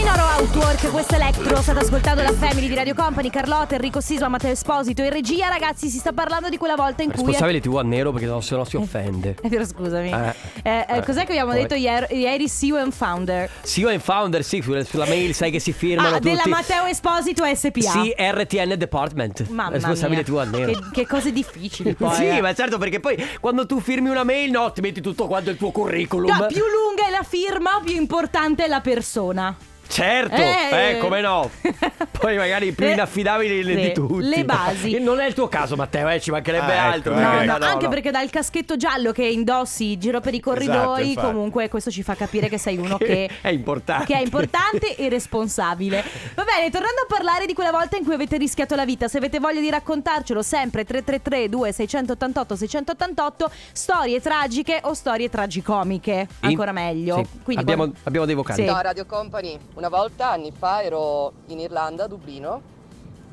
Dei 0.01 0.09
Noro 0.09 0.23
Outwork, 0.39 0.89
questo 0.89 1.13
è 1.13 1.17
Electro, 1.17 1.61
state 1.61 1.77
ascoltando 1.77 2.23
la 2.23 2.33
Family 2.33 2.67
di 2.67 2.73
Radio 2.73 2.95
Company, 2.95 3.29
Carlotta, 3.29 3.75
Enrico 3.75 4.01
Sisma, 4.01 4.29
Matteo 4.29 4.49
Esposito 4.51 5.03
in 5.03 5.11
regia, 5.11 5.47
ragazzi 5.47 5.89
si 5.89 5.99
sta 5.99 6.11
parlando 6.11 6.49
di 6.49 6.57
quella 6.57 6.73
volta 6.73 7.03
in 7.03 7.09
cui... 7.11 7.17
Responsabile 7.17 7.59
TV 7.59 7.77
a 7.77 7.83
nero 7.83 8.11
perché 8.11 8.41
se 8.41 8.55
no 8.55 8.63
si 8.63 8.77
offende. 8.77 9.35
È 9.39 9.47
vero, 9.47 9.63
scusami. 9.63 10.09
Eh, 10.09 10.33
Eh, 10.63 10.85
eh, 10.89 10.97
eh, 10.97 11.03
cos'è 11.05 11.23
che 11.25 11.33
abbiamo 11.33 11.51
poi- 11.51 11.61
detto 11.61 11.75
ieri, 11.75 12.17
ieri 12.17 12.49
CEO 12.49 12.77
and 12.77 12.93
Founder? 12.93 13.47
CEO 13.61 13.89
and 13.89 14.01
founder, 14.01 14.43
sì, 14.43 14.59
sulla, 14.63 15.05
mail 15.05 15.35
sai 15.35 15.51
che 15.51 15.59
si 15.59 15.71
firmano 15.71 16.07
Ah, 16.07 16.13
tutti. 16.13 16.29
della 16.29 16.47
Matteo 16.47 16.85
Esposito 16.85 17.43
SPA. 17.53 17.79
Sì, 17.79 18.11
RTN 18.17 18.73
Department. 18.79 19.49
Mamma 19.49 19.69
responsabile 19.69 20.23
mia. 20.23 20.23
TV 20.23 20.37
a 20.37 20.43
nero. 20.45 20.71
Che, 20.71 20.79
che 20.93 21.07
cose 21.07 21.31
difficili 21.31 21.93
poi. 21.93 22.15
sì, 22.15 22.25
eh. 22.25 22.41
ma 22.41 22.55
certo 22.55 22.79
perché 22.79 22.99
poi 22.99 23.23
quando 23.39 23.67
tu 23.67 23.79
firmi 23.79 24.09
una 24.09 24.23
mail 24.23 24.49
no, 24.49 24.71
ti 24.71 24.81
metti 24.81 24.99
tutto 24.99 25.27
quanto 25.27 25.51
il 25.51 25.57
tuo 25.57 25.69
curriculum. 25.69 26.35
No, 26.35 26.47
più 26.47 26.63
lunga 26.63 27.05
è 27.05 27.11
la 27.11 27.23
firma, 27.23 27.79
più 27.85 27.95
importante 27.95 28.65
è 28.65 28.67
la 28.67 28.81
persona. 28.81 29.55
Certo, 29.91 30.35
Eh. 30.35 30.91
eh, 30.91 30.97
come 30.99 31.19
no. 31.21 31.49
Poi 32.17 32.37
magari 32.37 32.71
più 32.71 32.87
inaffidabili 32.87 33.63
sì, 33.63 33.75
di 33.81 33.91
tutti. 33.91 34.23
le 34.23 34.45
basi. 34.45 34.99
Non 34.99 35.19
è 35.19 35.25
il 35.27 35.33
tuo 35.33 35.47
caso, 35.47 35.75
Matteo, 35.75 36.07
eh, 36.07 36.19
ci 36.21 36.31
mancherebbe 36.31 36.71
Ah, 36.71 36.85
ecco, 36.87 36.93
altro. 36.93 37.13
eh. 37.17 37.21
No, 37.21 37.43
no, 37.43 37.57
no, 37.57 37.65
anche 37.65 37.85
no. 37.85 37.89
perché 37.89 38.11
dal 38.11 38.29
caschetto 38.29 38.77
giallo 38.77 39.11
che 39.11 39.25
indossi 39.25 39.97
giro 39.97 40.19
per 40.21 40.33
i 40.33 40.39
corridoi, 40.39 41.09
infatti. 41.09 41.25
comunque 41.27 41.67
questo 41.67 41.91
ci 41.91 42.03
fa 42.03 42.15
capire 42.15 42.47
che 42.47 42.57
sei 42.57 42.77
uno 42.77 42.97
che, 42.97 43.29
è 43.41 43.49
importante. 43.49 44.05
che 44.05 44.13
è 44.15 44.21
importante 44.21 44.95
e 44.95 45.09
responsabile. 45.09 46.03
Va 46.35 46.43
bene, 46.43 46.69
tornando 46.69 47.01
a 47.01 47.05
parlare 47.07 47.45
di 47.45 47.53
quella 47.53 47.71
volta 47.71 47.97
in 47.97 48.03
cui 48.05 48.13
avete 48.13 48.37
rischiato 48.37 48.75
la 48.75 48.85
vita, 48.85 49.07
se 49.07 49.17
avete 49.17 49.39
voglia 49.39 49.59
di 49.59 49.69
raccontarcelo 49.69 50.41
sempre 50.41 50.85
333 50.85 51.49
2688 51.49 52.55
688 52.55 53.51
storie 53.73 54.21
tragiche 54.21 54.79
o 54.83 54.93
storie 54.93 55.29
tragicomiche, 55.29 56.27
ancora 56.41 56.69
In- 56.69 56.75
meglio. 56.75 57.15
Sì, 57.17 57.25
Quindi 57.43 57.61
abbiamo, 57.63 57.83
quando- 57.83 57.99
abbiamo 58.03 58.25
dei 58.25 58.35
vocali. 58.35 58.63
Sì. 58.65 58.73
Radio 58.81 59.05
Company, 59.05 59.57
una 59.81 59.89
volta 59.89 60.29
anni 60.29 60.51
fa 60.51 60.83
ero 60.83 61.33
in 61.47 61.59
Irlanda, 61.59 62.03
a 62.03 62.07
Dublino, 62.07 62.61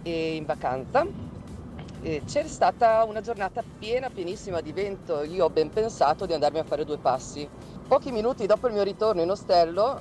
e 0.03 0.35
in 0.37 0.47
vacanza. 0.47 1.07
E 2.01 2.23
c'era 2.25 2.49
stata 2.49 3.05
una 3.05 3.21
giornata 3.21 3.63
piena, 3.79 4.09
pienissima 4.09 4.63
di 4.63 4.73
vento. 4.73 5.23
Io 5.25 5.45
ho 5.45 5.51
ben 5.51 5.69
pensato 5.69 6.25
di 6.25 6.33
andarmi 6.33 6.59
a 6.59 6.65
fare 6.65 6.87
due 6.87 6.97
passi. 6.97 7.47
Pochi 7.87 8.11
minuti 8.13 8.47
dopo 8.47 8.67
il 8.67 8.73
mio 8.73 8.83
ritorno 8.83 9.21
in 9.21 9.31
ostello 9.31 10.01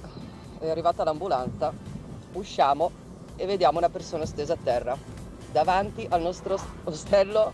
è 0.59 0.69
arrivata 0.69 1.03
l'ambulanza. 1.03 1.73
Usciamo 2.31 2.91
e 3.35 3.45
vediamo 3.45 3.79
una 3.79 3.89
persona 3.89 4.25
stesa 4.25 4.53
a 4.53 4.57
terra. 4.63 4.97
Davanti 5.51 6.07
al 6.09 6.21
nostro 6.21 6.53
os- 6.53 6.63
ostello 6.85 7.51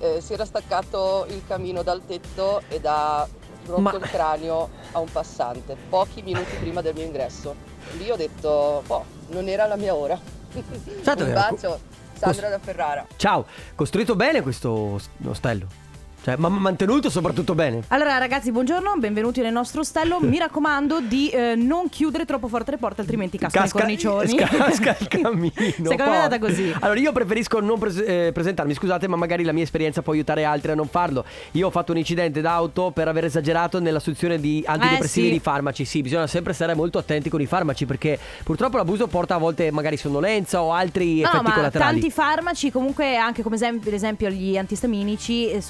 eh, 0.00 0.20
si 0.20 0.32
era 0.32 0.44
staccato 0.44 1.24
il 1.28 1.44
camino 1.46 1.84
dal 1.84 2.04
tetto 2.04 2.62
ed 2.66 2.84
ha 2.84 3.28
rotto 3.66 3.80
Ma- 3.80 3.92
il 3.92 4.00
cranio 4.00 4.68
a 4.90 4.98
un 4.98 5.10
passante, 5.12 5.76
pochi 5.88 6.20
minuti 6.22 6.56
prima 6.56 6.80
del 6.80 6.94
mio 6.94 7.04
ingresso. 7.04 7.73
Lì 7.92 8.10
ho 8.10 8.16
detto, 8.16 8.82
boh, 8.86 9.04
non 9.28 9.48
era 9.48 9.66
la 9.66 9.76
mia 9.76 9.94
ora. 9.94 10.18
Certo 11.02 11.24
un 11.24 11.32
bacio, 11.32 11.80
Sandra 12.18 12.48
da 12.48 12.58
Ferrara. 12.58 13.06
Ciao, 13.16 13.46
costruito 13.74 14.16
bene 14.16 14.42
questo 14.42 15.00
ostello? 15.26 15.83
Cioè, 16.24 16.36
ma 16.38 16.48
ma 16.48 16.58
mantenuto 16.58 17.10
soprattutto 17.10 17.54
bene? 17.54 17.82
Allora 17.88 18.16
ragazzi, 18.16 18.50
buongiorno, 18.50 18.94
benvenuti 18.96 19.42
nel 19.42 19.52
nostro 19.52 19.82
ostello. 19.82 20.20
Mi 20.22 20.38
raccomando 20.40 21.00
di 21.02 21.28
eh, 21.28 21.54
non 21.54 21.90
chiudere 21.90 22.24
troppo 22.24 22.48
forte 22.48 22.70
le 22.70 22.78
porte, 22.78 23.02
altrimenti 23.02 23.36
cascano 23.36 23.66
i 23.66 23.68
cornicioni. 23.68 24.34
Casca 24.40 24.96
il 25.00 25.08
cammino. 25.20 25.52
Secondo 25.54 25.94
me 26.04 26.12
è 26.12 26.16
andata 26.22 26.38
così. 26.38 26.74
Allora, 26.80 26.98
io 26.98 27.12
preferisco 27.12 27.60
non 27.60 27.78
pres- 27.78 28.02
eh, 28.06 28.30
presentarmi, 28.32 28.72
scusate, 28.72 29.06
ma 29.06 29.16
magari 29.16 29.44
la 29.44 29.52
mia 29.52 29.64
esperienza 29.64 30.00
può 30.00 30.14
aiutare 30.14 30.44
altri 30.44 30.70
a 30.72 30.74
non 30.74 30.88
farlo. 30.88 31.26
Io 31.52 31.66
ho 31.66 31.70
fatto 31.70 31.92
un 31.92 31.98
incidente 31.98 32.40
d'auto 32.40 32.90
per 32.90 33.06
aver 33.06 33.24
esagerato 33.26 33.78
nell'assunzione 33.78 34.40
di 34.40 34.64
antidepressivi 34.66 35.26
Eh, 35.26 35.30
sì. 35.30 35.36
di 35.36 35.40
farmaci. 35.42 35.84
Sì, 35.84 36.00
bisogna 36.00 36.26
sempre 36.26 36.54
stare 36.54 36.74
molto 36.74 36.96
attenti 36.96 37.28
con 37.28 37.42
i 37.42 37.46
farmaci 37.46 37.84
perché 37.84 38.18
purtroppo 38.44 38.78
l'abuso 38.78 39.08
porta 39.08 39.34
a 39.34 39.38
volte 39.38 39.70
magari 39.70 39.98
sonnolenza 39.98 40.62
o 40.62 40.72
altri 40.72 41.20
No, 41.20 41.28
effetti 41.28 41.42
ma 41.44 41.52
collaterali. 41.52 41.92
tanti 42.00 42.10
farmaci, 42.10 42.70
comunque 42.70 43.14
anche 43.18 43.42
come 43.42 43.56
esempio, 43.56 43.82
per 43.84 43.92
esempio 43.92 44.30
gli 44.30 44.56
antistaminici, 44.56 45.50
eh, 45.50 45.60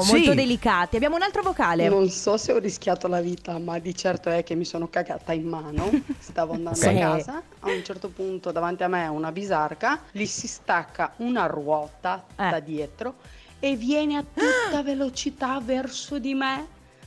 Sì. 0.00 0.12
molto 0.12 0.34
delicati. 0.34 0.96
Abbiamo 0.96 1.16
un 1.16 1.22
altro 1.22 1.42
vocale. 1.42 1.88
Non 1.88 2.08
so 2.10 2.36
se 2.36 2.52
ho 2.52 2.58
rischiato 2.58 3.08
la 3.08 3.20
vita, 3.20 3.58
ma 3.58 3.78
di 3.78 3.94
certo 3.94 4.28
è 4.30 4.42
che 4.42 4.54
mi 4.54 4.64
sono 4.64 4.88
cagata 4.88 5.32
in 5.32 5.46
mano. 5.46 5.90
Stavo 6.18 6.54
andando 6.54 6.78
Sì. 6.78 6.88
a 6.88 6.92
casa, 6.92 7.42
a 7.60 7.70
un 7.70 7.82
certo 7.84 8.08
punto 8.08 8.52
davanti 8.52 8.82
a 8.82 8.88
me 8.88 9.06
una 9.08 9.32
bisarca, 9.32 10.00
gli 10.12 10.26
si 10.26 10.46
stacca 10.46 11.12
una 11.18 11.46
ruota 11.46 12.24
Eh. 12.36 12.50
da 12.50 12.60
dietro 12.60 13.14
e 13.60 13.76
viene 13.76 14.16
a 14.16 14.22
tutta 14.22 14.82
velocità 14.84 15.60
verso 15.64 16.18
di 16.18 16.34
me. 16.34 16.66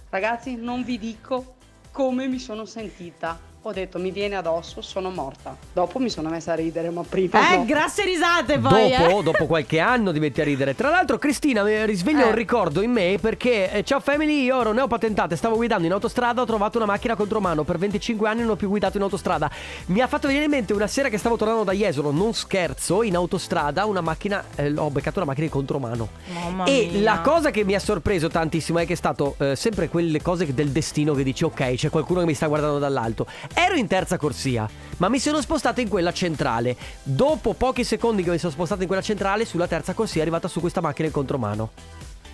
Ragazzi, 0.10 0.56
non 0.56 0.84
vi 0.84 0.98
dico 0.98 1.56
come 1.92 2.28
mi 2.28 2.40
sono 2.40 2.66
sentita. 2.66 3.40
Ho 3.64 3.74
detto 3.74 4.00
mi 4.00 4.10
viene 4.12 4.36
addosso, 4.38 4.82
sono 4.82 5.10
morta. 5.10 5.54
Dopo 5.74 6.00
mi 6.00 6.10
sono 6.10 6.30
messa 6.30 6.54
a 6.54 6.56
ridere, 6.56 6.90
ma 6.92 7.02
prima 7.08 7.52
Eh, 7.52 7.58
no. 7.58 7.66
grasse 7.66 8.06
risate 8.06 8.58
poi, 8.58 8.90
Dopo, 8.92 9.20
eh. 9.20 9.24
dopo 9.24 9.46
qualche 9.48 9.80
anno 9.80 10.14
ti 10.14 10.20
metti 10.20 10.40
a 10.40 10.46
ridere. 10.46 10.74
Tra 10.76 10.90
l'altro, 10.90 11.18
Cristina 11.18 11.62
mi 11.64 11.86
risveglia 11.86 12.24
Eh. 12.24 12.30
un 12.30 12.36
ricordo 12.36 12.82
in 12.82 12.92
me 12.92 13.18
perché, 13.20 13.70
eh, 13.70 13.84
ciao 13.84 14.00
family, 14.00 14.44
io 14.44 14.62
ero 14.62 14.72
neopatentate, 14.72 15.36
stavo 15.36 15.58
guidando 15.58 15.86
in 15.86 15.92
autostrada, 15.92 16.42
ho 16.42 16.46
trovato 16.46 16.78
una 16.78 16.86
macchina 16.86 17.16
contromano. 17.16 17.66
Per 17.66 17.78
25 17.78 18.30
anni 18.30 18.42
non 18.42 18.52
ho 18.52 18.56
più 18.56 18.70
guidato 18.70 18.96
in 18.96 19.04
autostrada. 19.04 19.52
Mi 19.88 20.00
ha 20.00 20.08
fatto 20.08 20.28
venire 20.28 20.46
in 20.46 20.52
mente 20.52 20.72
una 20.72 20.88
sera 20.88 21.10
che 21.10 21.18
stavo 21.18 21.36
tornando 21.36 21.66
da 21.66 21.74
Jesolo, 21.74 22.12
non 22.12 22.34
scherzo, 22.34 23.04
in 23.04 23.18
autostrada, 23.18 23.84
una 23.86 24.02
macchina, 24.02 24.42
eh, 24.56 24.72
ho 24.74 24.90
beccato 24.90 25.18
una 25.20 25.28
macchina 25.28 25.48
di 25.48 25.52
contromano. 25.52 26.08
Mamma 26.34 26.64
e 26.64 26.88
mia. 26.94 27.02
la 27.02 27.20
cosa 27.20 27.52
che 27.52 27.66
mi 27.66 27.76
ha 27.76 27.80
sorpreso 27.80 28.30
tantissimo 28.30 28.80
è 28.80 28.86
che 28.86 28.94
è 28.94 28.96
stato 28.96 29.36
eh, 29.38 29.58
sempre 29.58 29.90
quelle 29.90 30.22
cose 30.22 30.52
del 30.54 30.70
destino 30.70 31.14
che 31.14 31.24
dici, 31.24 31.44
ok, 31.44 31.74
c'è 31.74 31.90
qualcuno 31.90 32.22
che 32.22 32.26
mi 32.26 32.34
sta 32.34 32.48
guardando 32.48 32.80
dall'alto. 32.80 33.28
Ero 33.54 33.76
in 33.76 33.88
terza 33.88 34.18
corsia, 34.18 34.70
ma 34.98 35.10
mi 35.10 35.20
sono 35.20 35.42
spostato 35.42 35.82
in 35.82 35.90
quella 35.90 36.14
centrale. 36.14 36.76
Dopo 37.04 37.54
pochi 37.54 37.84
secondi 37.84 38.24
che 38.24 38.32
mi 38.32 38.38
sono 38.38 38.52
spostato 38.52 38.82
in 38.82 38.88
quella 38.88 39.02
centrale, 39.02 39.46
sulla 39.46 39.68
terza 39.68 39.94
corsia 39.94 40.20
è 40.20 40.22
arrivata 40.22 40.48
su 40.48 40.60
questa 40.60 40.82
macchina 40.82 41.08
in 41.08 41.14
contromano. 41.14 41.72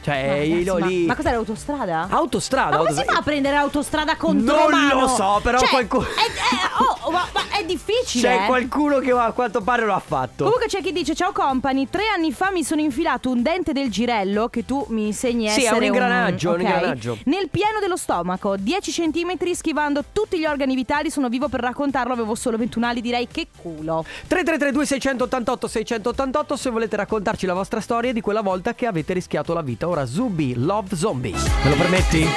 Cioè, 0.05 0.27
Ma, 0.27 0.33
ragazzi, 0.33 0.61
io 0.61 0.77
ma- 0.77 0.85
lì. 0.85 1.05
ma 1.07 1.15
cos'è 1.15 1.31
l'autostrada? 1.31 2.07
Autostrada, 2.11 2.69
Ma 2.69 2.77
come 2.77 2.89
si 2.91 2.99
autostrada. 2.99 3.11
fa 3.13 3.19
a 3.19 3.23
prendere 3.23 3.55
autostrada 3.55 4.15
contromano? 4.17 4.87
Non 4.93 5.01
lo 5.01 5.07
so, 5.07 5.39
però 5.41 5.57
Cioè, 5.57 5.69
qualcuno- 5.69 6.03
È, 6.05 6.07
è- 6.09 7.05
oh, 7.05 7.09
ma, 7.09 7.27
ma 7.33 7.41
è 7.57 7.65
difficile. 7.65 8.27
C'è 8.29 8.43
eh. 8.43 8.45
qualcuno 8.45 8.99
che 8.99 9.09
a 9.11 9.31
quanto 9.31 9.61
pare 9.61 9.83
lo 9.83 9.95
ha 9.95 9.99
fatto. 9.99 10.43
Comunque 10.43 10.67
c'è 10.67 10.81
chi 10.83 10.91
dice 10.91 11.15
ciao 11.15 11.31
company, 11.31 11.87
tre 11.89 12.03
anni 12.15 12.31
fa 12.31 12.51
mi 12.51 12.63
sono 12.63 12.81
infilato 12.81 13.31
un 13.31 13.41
dente 13.41 13.73
del 13.73 13.89
girello 13.89 14.47
che 14.49 14.63
tu 14.63 14.85
mi 14.89 15.07
insegni 15.07 15.49
Sì, 15.49 15.61
è 15.61 15.63
essere 15.63 15.77
un 15.79 15.83
ingranaggio, 15.85 16.49
un 16.49 16.55
ok, 16.55 16.61
ingranaggio. 16.61 17.17
Nel 17.23 17.49
pieno 17.49 17.79
dello 17.79 17.97
stomaco, 17.97 18.57
10 18.57 18.91
cm 18.91 19.53
schivando 19.53 20.03
tutti 20.11 20.37
gli 20.37 20.45
organi 20.45 20.75
vitali, 20.75 21.09
sono 21.09 21.29
vivo 21.29 21.47
per 21.47 21.61
raccontarlo, 21.61 22.13
avevo 22.13 22.35
solo 22.35 22.57
21 22.57 22.85
anni, 22.85 23.01
direi 23.01 23.27
che 23.27 23.47
culo. 23.59 24.05
3332 24.27 24.85
688 24.85 25.67
688 25.67 26.55
se 26.55 26.69
volete 26.69 26.95
raccontarci 26.95 27.47
la 27.47 27.55
vostra 27.55 27.79
storia 27.79 28.13
di 28.13 28.21
quella 28.21 28.41
volta 28.41 28.75
che 28.75 28.85
avete 28.85 29.13
rischiato 29.13 29.51
la 29.55 29.61
vita. 29.61 29.93
Ora 29.95 30.05
Zubi 30.05 30.53
Love 30.57 30.93
Zombie. 30.93 31.31
Me 31.63 31.69
lo 31.69 31.75
permetti? 31.77 32.27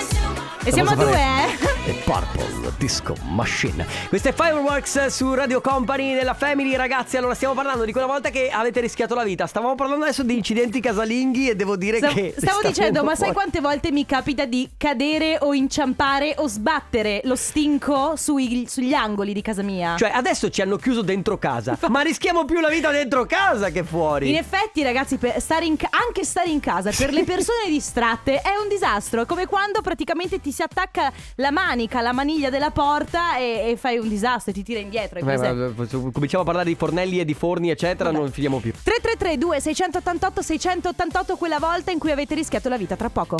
E 0.62 0.70
siamo 0.70 0.90
a 0.90 0.94
due, 0.94 1.12
eh? 1.12 1.57
The 1.88 1.94
Purple 2.04 2.70
Disco 2.76 3.14
Machine. 3.22 3.86
Questo 4.10 4.28
è 4.28 4.32
Fireworks 4.34 5.06
su 5.06 5.32
Radio 5.32 5.62
Company 5.62 6.12
nella 6.12 6.34
Family, 6.34 6.76
ragazzi. 6.76 7.16
Allora, 7.16 7.32
stiamo 7.32 7.54
parlando 7.54 7.86
di 7.86 7.92
quella 7.92 8.06
volta 8.06 8.28
che 8.28 8.50
avete 8.50 8.80
rischiato 8.80 9.14
la 9.14 9.24
vita. 9.24 9.46
Stavamo 9.46 9.74
parlando 9.74 10.04
adesso 10.04 10.22
di 10.22 10.36
incidenti 10.36 10.80
casalinghi 10.80 11.48
e 11.48 11.56
devo 11.56 11.76
dire 11.76 11.96
Stavo, 11.96 12.12
che. 12.12 12.34
stavo 12.36 12.58
sta 12.58 12.68
dicendo, 12.68 13.02
ma 13.04 13.14
sai 13.14 13.30
fuori. 13.30 13.32
quante 13.32 13.60
volte 13.60 13.90
mi 13.90 14.04
capita 14.04 14.44
di 14.44 14.68
cadere 14.76 15.38
o 15.40 15.54
inciampare 15.54 16.34
o 16.36 16.46
sbattere 16.46 17.22
lo 17.24 17.34
stinco 17.36 18.16
sui- 18.16 18.66
sugli 18.68 18.92
angoli 18.92 19.32
di 19.32 19.40
casa 19.40 19.62
mia? 19.62 19.96
Cioè, 19.96 20.10
adesso 20.10 20.50
ci 20.50 20.60
hanno 20.60 20.76
chiuso 20.76 21.00
dentro 21.00 21.38
casa, 21.38 21.78
ma 21.88 22.02
rischiamo 22.02 22.44
più 22.44 22.60
la 22.60 22.68
vita 22.68 22.90
dentro 22.90 23.24
casa 23.24 23.70
che 23.70 23.82
fuori. 23.82 24.28
In 24.28 24.36
effetti, 24.36 24.82
ragazzi, 24.82 25.16
per 25.16 25.40
stare 25.40 25.64
in 25.64 25.76
anche 25.88 26.24
stare 26.24 26.50
in 26.50 26.60
casa 26.60 26.90
per 26.90 27.14
le 27.14 27.24
persone 27.24 27.62
distratte 27.66 28.42
è 28.42 28.56
un 28.62 28.68
disastro. 28.68 29.22
È 29.22 29.26
come 29.26 29.46
quando 29.46 29.80
praticamente 29.80 30.38
ti 30.38 30.52
si 30.52 30.60
attacca 30.60 31.10
la 31.36 31.50
manica, 31.78 32.00
la 32.00 32.12
maniglia 32.12 32.50
della 32.50 32.70
porta 32.70 33.36
e, 33.38 33.70
e 33.70 33.76
fai 33.76 33.98
un 33.98 34.08
disastro 34.08 34.50
e 34.50 34.54
ti 34.54 34.64
tira 34.64 34.80
indietro. 34.80 35.20
È 35.20 35.22
Beh, 35.22 35.36
ma- 35.36 35.72
ma- 35.76 36.10
cominciamo 36.12 36.42
a 36.42 36.46
parlare 36.46 36.68
di 36.68 36.74
fornelli 36.74 37.20
e 37.20 37.24
di 37.24 37.34
forni, 37.34 37.70
eccetera, 37.70 38.10
non 38.10 38.30
finiamo 38.32 38.58
più. 38.58 38.72
333 38.82 39.60
688 39.60 40.42
688 40.42 41.36
quella 41.36 41.58
volta 41.60 41.92
in 41.92 41.98
cui 41.98 42.10
avete 42.10 42.34
rischiato 42.34 42.68
la 42.68 42.76
vita 42.76 42.96
tra 42.96 43.10
poco. 43.10 43.36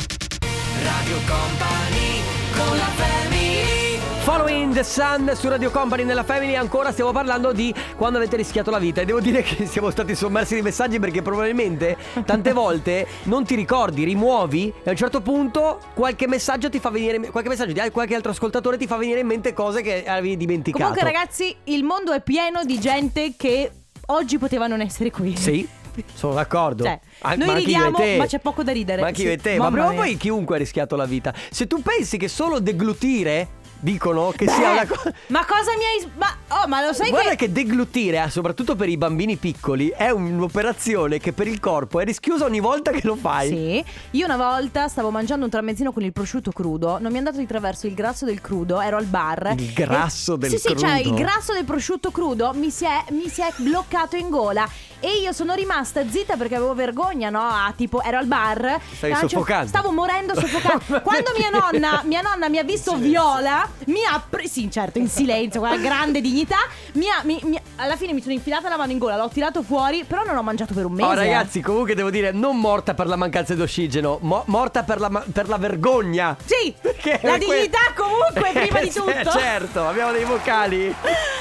Radio 0.81 1.17
Company 1.27 2.21
con 2.55 2.77
la 2.77 2.83
family 2.85 3.18
Following 4.23 4.73
the 4.73 4.83
Sun 4.83 5.31
su 5.35 5.47
Radio 5.49 5.71
Company 5.71 6.03
nella 6.03 6.23
Family 6.23 6.55
ancora 6.55 6.91
stiamo 6.91 7.11
parlando 7.11 7.51
di 7.51 7.73
quando 7.95 8.17
avete 8.17 8.35
rischiato 8.35 8.69
la 8.69 8.77
vita 8.77 9.01
e 9.01 9.05
devo 9.05 9.19
dire 9.19 9.41
che 9.43 9.65
siamo 9.65 9.89
stati 9.89 10.13
sommersi 10.13 10.55
di 10.55 10.61
messaggi 10.61 10.99
perché 10.99 11.21
probabilmente 11.21 11.97
tante 12.25 12.53
volte 12.53 13.07
non 13.23 13.43
ti 13.45 13.55
ricordi, 13.55 14.03
rimuovi 14.03 14.67
e 14.83 14.87
a 14.87 14.91
un 14.91 14.95
certo 14.97 15.21
punto 15.21 15.79
qualche 15.95 16.27
messaggio 16.27 16.69
ti 16.69 16.79
fa 16.79 16.89
venire 16.89 17.31
qualche 17.31 17.49
messaggio 17.49 17.71
di 17.71 17.89
qualche 17.91 18.13
altro 18.13 18.31
ascoltatore 18.31 18.77
ti 18.77 18.85
fa 18.85 18.97
venire 18.97 19.21
in 19.21 19.27
mente 19.27 19.53
cose 19.53 19.81
che 19.81 20.05
avevi 20.05 20.37
dimenticato. 20.37 20.83
Comunque, 20.83 21.11
ragazzi, 21.11 21.55
il 21.65 21.83
mondo 21.83 22.11
è 22.11 22.21
pieno 22.21 22.63
di 22.63 22.79
gente 22.79 23.33
che 23.35 23.71
oggi 24.07 24.37
poteva 24.37 24.67
non 24.67 24.81
essere 24.81 25.09
qui. 25.11 25.35
Sì, 25.35 25.67
sono 26.13 26.33
d'accordo. 26.33 26.83
Cioè, 26.83 26.99
Ah, 27.21 27.35
noi 27.35 27.47
ma 27.47 27.53
ridiamo, 27.55 27.97
ma 28.17 28.25
c'è 28.25 28.39
poco 28.39 28.63
da 28.63 28.71
ridere. 28.71 29.01
Ma 29.01 29.07
anche 29.07 29.23
io 29.23 29.31
e 29.31 29.37
te, 29.37 29.57
ma 29.57 29.71
prima 29.71 29.89
o 29.89 29.93
poi 29.93 30.17
chiunque 30.17 30.55
ha 30.55 30.59
rischiato 30.59 30.95
la 30.95 31.05
vita. 31.05 31.33
Se 31.49 31.67
tu 31.67 31.81
pensi 31.81 32.17
che 32.17 32.27
solo 32.27 32.59
deglutire 32.59 33.57
dicono 33.79 34.31
che 34.35 34.45
Beh, 34.45 34.51
sia 34.51 34.71
una 34.71 34.85
cosa 34.87 35.13
Ma 35.27 35.45
cosa 35.45 35.71
mi 35.77 35.83
hai. 35.85 36.11
Ma, 36.17 36.61
oh, 36.61 36.67
ma 36.67 36.85
lo 36.85 36.93
sai 36.93 37.09
Guarda 37.09 37.31
che. 37.31 37.35
che 37.47 37.51
deglutire, 37.51 38.23
eh, 38.23 38.29
soprattutto 38.29 38.75
per 38.75 38.89
i 38.89 38.97
bambini 38.97 39.37
piccoli, 39.37 39.89
è 39.95 40.09
un'operazione 40.09 41.19
che 41.19 41.31
per 41.33 41.47
il 41.47 41.59
corpo 41.59 41.99
è 41.99 42.03
rischiosa 42.05 42.45
ogni 42.45 42.59
volta 42.59 42.91
che 42.91 43.01
lo 43.03 43.15
fai. 43.15 43.47
Sì, 43.49 43.85
io 44.11 44.25
una 44.25 44.37
volta 44.37 44.87
stavo 44.87 45.09
mangiando 45.11 45.45
un 45.45 45.51
tramezzino 45.51 45.91
con 45.91 46.03
il 46.03 46.11
prosciutto 46.11 46.51
crudo, 46.51 46.97
non 46.99 47.09
mi 47.09 47.15
è 47.15 47.17
andato 47.19 47.37
di 47.37 47.45
traverso 47.45 47.87
il 47.87 47.93
grasso 47.93 48.25
del 48.25 48.41
crudo, 48.41 48.81
ero 48.81 48.97
al 48.97 49.05
bar. 49.05 49.53
Il 49.57 49.73
grasso 49.73 50.35
E- 50.35 50.37
del 50.39 50.49
sì, 50.49 50.57
Sì, 50.57 50.63
crudo? 50.67 50.79
cioè 50.79 50.97
il 50.99 51.13
grasso 51.13 51.53
del 51.53 51.63
prosciutto 51.65 52.11
crudo 52.11 52.51
mi 52.53 52.69
si, 52.69 52.85
è, 52.85 53.03
mi 53.11 53.29
si 53.29 53.41
è 53.41 53.51
bloccato 53.57 54.15
in 54.15 54.29
gola 54.29 54.67
e 54.99 55.19
io 55.21 55.31
sono 55.31 55.53
rimasta 55.53 56.07
zitta 56.09 56.35
perché 56.35 56.55
avevo 56.55 56.73
vergogna, 56.73 57.29
no? 57.29 57.39
A, 57.41 57.73
tipo, 57.75 58.01
ero 58.01 58.17
al 58.17 58.25
bar. 58.25 58.79
Cer- 58.99 59.17
soffocando. 59.19 59.67
Stavo 59.67 59.91
morendo 59.91 60.33
soffocando. 60.35 61.01
Quando 61.03 61.31
mia 61.37 61.49
nonna, 61.49 62.01
mia 62.05 62.21
nonna 62.21 62.49
mi 62.49 62.57
ha 62.57 62.63
visto 62.63 62.95
viola, 62.97 63.68
mi 63.85 64.03
ha 64.03 64.21
pre- 64.27 64.47
sì, 64.47 64.69
certo, 64.71 64.97
in 64.99 65.07
silenzio, 65.09 65.59
con 65.59 65.69
la 65.69 65.77
grande 65.77 66.21
dignità, 66.21 66.57
mi 66.93 67.07
ha- 67.09 67.21
mi- 67.23 67.39
mi- 67.43 67.59
alla 67.77 67.95
fine 67.95 68.13
mi 68.13 68.21
sono 68.21 68.33
infilata 68.33 68.69
la 68.69 68.77
mano 68.77 68.91
in 68.91 68.97
gola, 68.97 69.15
l'ho 69.17 69.29
tirato 69.29 69.61
fuori, 69.63 70.03
però 70.05 70.23
non 70.23 70.35
ho 70.37 70.43
mangiato 70.43 70.73
per 70.73 70.85
un 70.85 70.93
mese. 70.93 71.09
Oh 71.09 71.13
ragazzi, 71.13 71.61
comunque 71.61 71.95
devo 71.95 72.09
dire, 72.09 72.31
non 72.31 72.57
morta 72.57 72.93
per 72.93 73.07
la 73.07 73.15
mancanza 73.15 73.53
di 73.53 73.61
ossigeno, 73.61 74.17
mo- 74.21 74.43
morta 74.47 74.83
per 74.83 74.99
la, 74.99 75.09
ma- 75.09 75.23
per 75.31 75.47
la 75.47 75.57
vergogna. 75.57 76.35
Sì, 76.45 76.73
Perché 76.79 77.19
la 77.23 77.37
que- 77.37 77.45
dignità 77.45 77.79
comunque 77.95 78.51
prima 78.67 78.79
di 78.81 78.87
Eh, 78.87 78.91
tutto. 78.91 79.37
certo, 79.37 79.87
abbiamo 79.87 80.11
dei 80.11 80.23
vocali. 80.25 80.93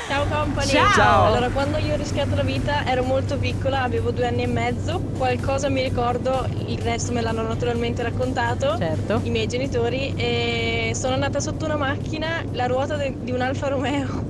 Ciao 0.09 0.25
company. 0.27 0.67
Ciao. 0.69 0.93
Ciao. 0.93 1.25
Allora, 1.27 1.49
quando 1.51 1.77
io 1.79 1.95
ho 1.95 1.97
rischiato 1.97 2.35
la 2.35 2.43
vita 2.43 2.85
ero 2.87 3.03
molto 3.03 3.37
piccola, 3.37 3.83
avevo 3.83 4.11
due 4.11 4.27
anni 4.27 4.43
e 4.43 4.47
mezzo. 4.47 4.99
Qualcosa 5.19 5.69
mi 5.69 5.83
ricordo, 5.83 6.47
il 6.67 6.79
resto 6.81 7.13
me 7.13 7.21
l'hanno 7.21 7.43
naturalmente 7.43 8.03
raccontato. 8.03 8.77
Certo. 8.79 9.21
I 9.25 9.31
miei 9.31 9.47
genitori. 9.47 10.15
E 10.17 10.93
sono 10.95 11.15
andata 11.15 11.41
sotto 11.41 11.67
una 11.67 11.77
macchina, 11.77 12.18
la 12.53 12.67
ruota 12.67 12.97
de- 12.97 13.15
di 13.21 13.31
un 13.33 13.41
Alfa 13.41 13.69
Romeo. 13.69 14.27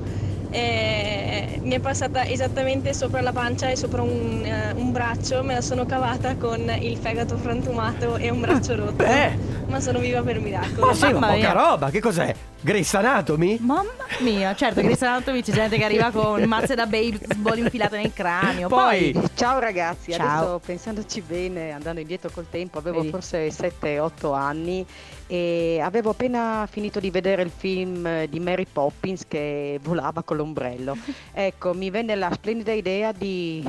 E 0.50 1.58
mi 1.62 1.74
è 1.74 1.78
passata 1.78 2.24
esattamente 2.24 2.94
sopra 2.94 3.20
la 3.20 3.32
pancia 3.32 3.68
e 3.68 3.76
sopra 3.76 4.00
un, 4.00 4.42
eh, 4.42 4.72
un 4.74 4.92
braccio, 4.92 5.42
me 5.42 5.52
la 5.54 5.60
sono 5.60 5.84
cavata 5.84 6.36
con 6.36 6.72
il 6.80 6.96
fegato 6.96 7.36
frantumato 7.36 8.16
e 8.16 8.30
un 8.30 8.40
braccio 8.40 8.74
rotto. 8.74 8.92
Beh. 8.92 9.56
Ma 9.66 9.78
sono 9.80 9.98
viva 9.98 10.22
per 10.22 10.40
miracolo. 10.40 10.86
Ma 10.86 10.94
sì, 10.94 11.12
ma 11.12 11.28
poca 11.28 11.52
roba, 11.52 11.90
che 11.90 12.00
cos'è? 12.00 12.34
Grace 12.60 12.96
Anatomy? 12.96 13.56
Mamma 13.60 13.92
mia, 14.20 14.52
certo, 14.54 14.80
Grey's 14.80 15.00
Anatomy 15.02 15.42
c'è 15.42 15.52
gente 15.52 15.76
che 15.76 15.84
arriva 15.84 16.10
con 16.10 16.42
mazze 16.42 16.74
da 16.74 16.86
baseball 16.86 17.58
infilate 17.58 17.98
nel 17.98 18.12
cranio. 18.12 18.66
Poi- 18.68 19.12
Poi, 19.12 19.28
Ciao 19.34 19.60
ragazzi, 19.60 20.12
Ciao. 20.12 20.26
adesso 20.26 20.60
pensandoci 20.66 21.20
bene, 21.20 21.70
andando 21.70 22.00
indietro 22.00 22.30
col 22.34 22.46
tempo, 22.50 22.78
avevo 22.78 22.98
Vedi? 22.98 23.10
forse 23.10 23.46
7-8 23.48 24.34
anni 24.34 24.84
e 25.28 25.78
avevo 25.80 26.10
appena 26.10 26.66
finito 26.68 26.98
di 26.98 27.10
vedere 27.10 27.42
il 27.42 27.52
film 27.56 28.04
eh, 28.04 28.26
di 28.28 28.40
Mary 28.40 28.66
Poppins 28.70 29.22
che 29.28 29.78
volava 29.82 30.22
con 30.22 30.36
l'ombrello. 30.36 30.96
ecco, 31.32 31.74
mi 31.74 31.90
venne 31.90 32.16
la 32.16 32.30
splendida 32.32 32.72
idea 32.72 33.12
di, 33.12 33.64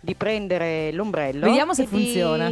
di 0.00 0.14
prendere 0.14 0.90
l'ombrello. 0.92 1.44
Vediamo 1.44 1.74
se 1.74 1.82
e 1.82 1.88
di 1.90 1.90
funziona. 1.90 2.50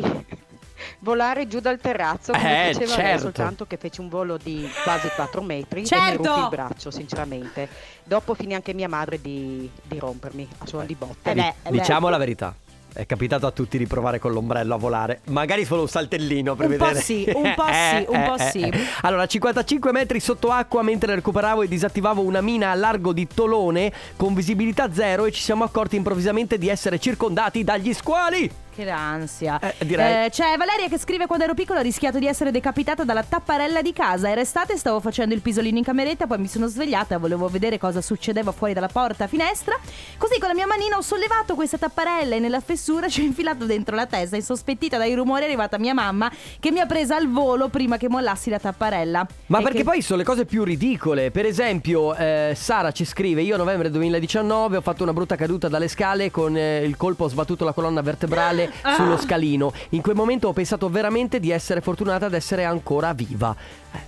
Volare 1.00 1.46
giù 1.46 1.60
dal 1.60 1.78
terrazzo 1.78 2.32
come 2.32 2.68
Eh, 2.70 2.72
faceva 2.74 2.96
lei, 2.96 3.04
certo. 3.04 3.20
soltanto 3.22 3.66
che 3.66 3.76
fece 3.76 4.00
un 4.00 4.08
volo 4.08 4.36
di 4.36 4.68
quasi 4.84 5.08
4 5.14 5.42
metri 5.42 5.82
e 5.82 5.84
Certo. 5.86 6.20
mi 6.22 6.26
ruppe 6.28 6.40
il 6.40 6.48
braccio, 6.48 6.90
sinceramente. 6.90 7.68
Dopo 8.04 8.34
finì 8.34 8.54
anche 8.54 8.74
mia 8.74 8.88
madre 8.88 9.20
di, 9.20 9.70
di 9.82 9.98
rompermi 9.98 10.48
a 10.58 10.66
suon 10.66 10.86
di 10.86 10.94
botte. 10.94 11.30
Eh 11.30 11.34
beh, 11.34 11.48
eh 11.48 11.54
beh. 11.64 11.70
Diciamo 11.70 12.08
la 12.08 12.18
verità. 12.18 12.54
È 12.92 13.06
capitato 13.06 13.46
a 13.46 13.52
tutti 13.52 13.78
di 13.78 13.86
provare 13.86 14.18
con 14.18 14.32
l'ombrello 14.32 14.74
a 14.74 14.76
volare. 14.76 15.20
Magari 15.26 15.64
solo 15.64 15.82
un 15.82 15.88
saltellino 15.88 16.56
per 16.56 16.68
Un 16.70 16.76
po' 16.76 16.84
vedere. 16.86 17.00
sì, 17.04 17.24
un 17.32 17.52
po' 17.54 17.66
sì, 17.70 18.04
un 18.08 18.24
po' 18.24 18.36
sì. 18.38 18.72
Allora, 19.02 19.26
55 19.26 19.92
metri 19.92 20.18
sotto 20.18 20.50
acqua 20.50 20.82
mentre 20.82 21.14
recuperavo 21.14 21.62
e 21.62 21.68
disattivavo 21.68 22.20
una 22.20 22.40
mina 22.40 22.72
a 22.72 22.74
largo 22.74 23.12
di 23.12 23.28
Tolone 23.32 23.92
con 24.16 24.34
visibilità 24.34 24.92
zero 24.92 25.24
e 25.26 25.30
ci 25.30 25.40
siamo 25.40 25.62
accorti 25.62 25.94
improvvisamente 25.94 26.58
di 26.58 26.68
essere 26.68 26.98
circondati 26.98 27.62
dagli 27.62 27.94
squali. 27.94 28.50
Che 28.74 28.88
ansia. 28.88 29.58
Eh, 29.60 29.84
direi. 29.84 30.26
Eh, 30.26 30.30
c'è 30.30 30.56
Valeria 30.56 30.88
che 30.88 30.98
scrive 30.98 31.26
quando 31.26 31.44
ero 31.44 31.54
piccola 31.54 31.80
ho 31.80 31.82
rischiato 31.82 32.18
di 32.18 32.26
essere 32.26 32.50
decapitata 32.50 33.04
dalla 33.04 33.22
tapparella 33.22 33.82
di 33.82 33.92
casa. 33.92 34.28
Era 34.30 34.40
estate, 34.40 34.76
stavo 34.76 35.00
facendo 35.00 35.34
il 35.34 35.40
pisolino 35.40 35.78
in 35.78 35.84
cameretta, 35.84 36.26
poi 36.26 36.38
mi 36.38 36.48
sono 36.48 36.66
svegliata, 36.66 37.18
volevo 37.18 37.48
vedere 37.48 37.78
cosa 37.78 38.00
succedeva 38.00 38.52
fuori 38.52 38.72
dalla 38.72 38.88
porta 38.88 39.26
finestra. 39.26 39.76
Così 40.16 40.38
con 40.38 40.48
la 40.48 40.54
mia 40.54 40.66
manina 40.66 40.96
ho 40.96 41.02
sollevato 41.02 41.54
questa 41.54 41.78
tapparella 41.78 42.36
e 42.36 42.38
nella 42.38 42.60
fessura 42.60 43.06
ci 43.10 43.20
ho 43.20 43.24
infilato 43.24 43.64
dentro 43.64 43.94
la 43.96 44.06
testa. 44.06 44.36
Insospettita 44.36 44.96
dai 44.98 45.14
rumori 45.14 45.42
è 45.42 45.46
arrivata 45.46 45.78
mia 45.78 45.94
mamma 45.94 46.30
che 46.58 46.70
mi 46.70 46.80
ha 46.80 46.86
presa 46.86 47.16
al 47.16 47.28
volo 47.30 47.68
prima 47.68 47.96
che 47.96 48.08
mollassi 48.08 48.50
la 48.50 48.58
tapparella. 48.58 49.26
Ma 49.46 49.58
E 49.58 49.62
perché 49.62 49.78
che- 49.78 49.84
poi 49.84 50.02
sono 50.02 50.18
le 50.18 50.24
cose 50.24 50.44
più 50.44 50.64
ridicole. 50.64 51.30
Per 51.30 51.44
esempio, 51.46 52.14
eh, 52.14 52.52
Sara 52.56 52.92
ci 52.92 53.04
scrive: 53.04 53.42
Io 53.42 53.54
a 53.54 53.58
novembre 53.58 53.90
2019 53.90 54.76
ho 54.76 54.80
fatto 54.80 55.02
una 55.02 55.12
brutta 55.12 55.36
caduta 55.36 55.68
dalle 55.68 55.88
scale 55.88 56.30
con 56.30 56.56
eh, 56.56 56.84
il 56.84 56.96
colpo 56.96 57.24
ho 57.24 57.28
sbattuto 57.28 57.64
la 57.64 57.72
colonna 57.72 58.00
vertebrale 58.00 58.59
Ah. 58.82 58.94
sullo 58.94 59.16
scalino. 59.18 59.72
In 59.90 60.00
quel 60.02 60.14
momento 60.16 60.48
ho 60.48 60.52
pensato 60.52 60.88
veramente 60.88 61.38
di 61.38 61.50
essere 61.50 61.80
fortunata 61.80 62.26
ad 62.26 62.34
essere 62.34 62.64
ancora 62.64 63.12
viva. 63.12 63.54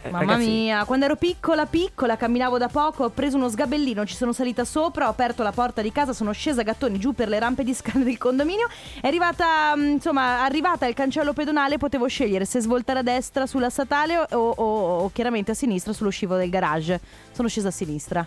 Eh, 0.03 0.11
Mamma 0.11 0.19
ragazzi, 0.33 0.49
mia, 0.51 0.85
quando 0.85 1.05
ero 1.05 1.17
piccola, 1.17 1.67
piccola, 1.67 2.17
camminavo 2.17 2.57
da 2.59 2.69
poco, 2.69 3.05
ho 3.05 3.11
preso 3.11 3.37
uno 3.37 3.49
sgabellino, 3.49 4.05
ci 4.07 4.15
sono 4.15 4.33
salita 4.33 4.65
sopra, 4.65 5.07
ho 5.07 5.11
aperto 5.11 5.43
la 5.43 5.53
porta 5.53 5.83
di 5.83 5.91
casa, 5.93 6.13
sono 6.13 6.33
scesa 6.33 6.61
a 6.61 6.65
gattoni 6.65 6.99
giù 6.99 7.13
per 7.13 7.29
le 7.29 7.39
rampe 7.39 7.65
di 7.65 7.75
scale 7.75 8.05
del 8.05 8.19
condominio. 8.19 8.69
È 9.01 9.07
arrivata, 9.07 9.75
mm, 9.77 9.91
insomma, 9.91 10.43
arrivata 10.45 10.87
al 10.87 10.95
cancello 10.95 11.33
pedonale, 11.33 11.79
potevo 11.79 12.07
scegliere 12.07 12.45
se 12.45 12.61
svoltare 12.61 13.01
a 13.01 13.03
destra 13.03 13.47
sulla 13.47 13.71
statale 13.71 14.17
o, 14.19 14.27
o- 14.31 14.55
o 15.05 15.11
chiaramente 15.13 15.51
a 15.51 15.55
sinistra 15.55 15.93
sullo 15.93 16.11
scivolo 16.11 16.39
del 16.39 16.51
garage. 16.51 17.01
Sono 17.33 17.49
scesa 17.49 17.69
a 17.69 17.73
sinistra. 17.73 18.27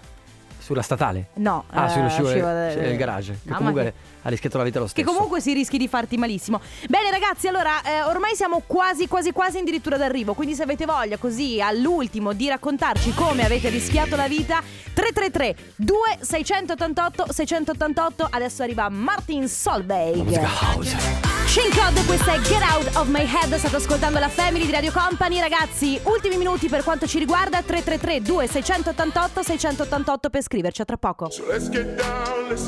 Sulla 0.66 0.82
statale? 0.82 1.28
No, 1.36 1.66
Ah, 1.70 1.86
eh, 1.86 1.90
sullo 1.90 2.10
scivolo 2.10 2.30
scivolo 2.34 2.54
del, 2.54 2.76
del- 2.80 2.98
garage. 2.98 3.38
Che 3.46 3.54
comunque 3.54 3.84
che- 3.84 3.94
ha 4.24 4.30
rischiato 4.30 4.58
la 4.58 4.64
vita 4.64 4.80
lo 4.80 4.86
Che 4.86 4.92
stesso. 4.92 5.12
comunque 5.14 5.40
si 5.40 5.54
rischi 5.54 5.78
di 5.78 5.88
farti 5.88 6.18
malissimo. 6.18 6.60
Bene 6.90 7.12
ragazzi, 7.12 7.48
allora 7.48 7.84
eh, 7.84 8.02
ormai 8.02 8.34
siamo 8.34 8.64
quasi 8.66 9.08
quasi 9.08 9.32
quasi 9.32 9.60
addirittura 9.60 9.96
d'arrivo, 9.98 10.34
quindi 10.34 10.56
se 10.56 10.64
avete 10.64 10.86
voglia 10.86 11.18
così 11.18 11.62
all'ultimo 11.62 12.34
di 12.34 12.48
raccontarci 12.48 13.14
come 13.14 13.46
avete 13.46 13.70
rischiato 13.70 14.16
la 14.16 14.28
vita 14.28 14.60
333 14.94 15.56
2688 15.76 17.32
688 17.32 18.28
adesso 18.32 18.64
arriva 18.64 18.90
Martin 18.90 19.48
Solveig. 19.48 21.25
Shane 21.56 21.70
Code, 21.74 22.04
questa 22.04 22.34
è 22.34 22.40
Get 22.42 22.62
Out 22.62 22.98
of 22.98 23.08
My 23.08 23.22
Head, 23.22 23.56
state 23.56 23.78
ascoltando 23.78 24.20
la 24.20 24.28
Family 24.28 24.66
di 24.66 24.74
Radio 24.74 24.92
Company, 24.92 25.40
ragazzi, 25.40 25.98
ultimi 26.04 26.36
minuti 26.36 26.68
per 26.68 26.84
quanto 26.84 27.08
ci 27.08 27.18
riguarda. 27.18 27.62
333 27.62 28.22
2688 28.22 29.42
688 29.42 30.30
per 30.30 30.42
scriverci. 30.42 30.82
A 30.82 30.84
tra 30.84 30.98
poco. 30.98 31.30
So 31.30 31.46
let's 31.48 31.70
get 31.70 31.96
down, 31.96 32.35
Let's 32.48 32.68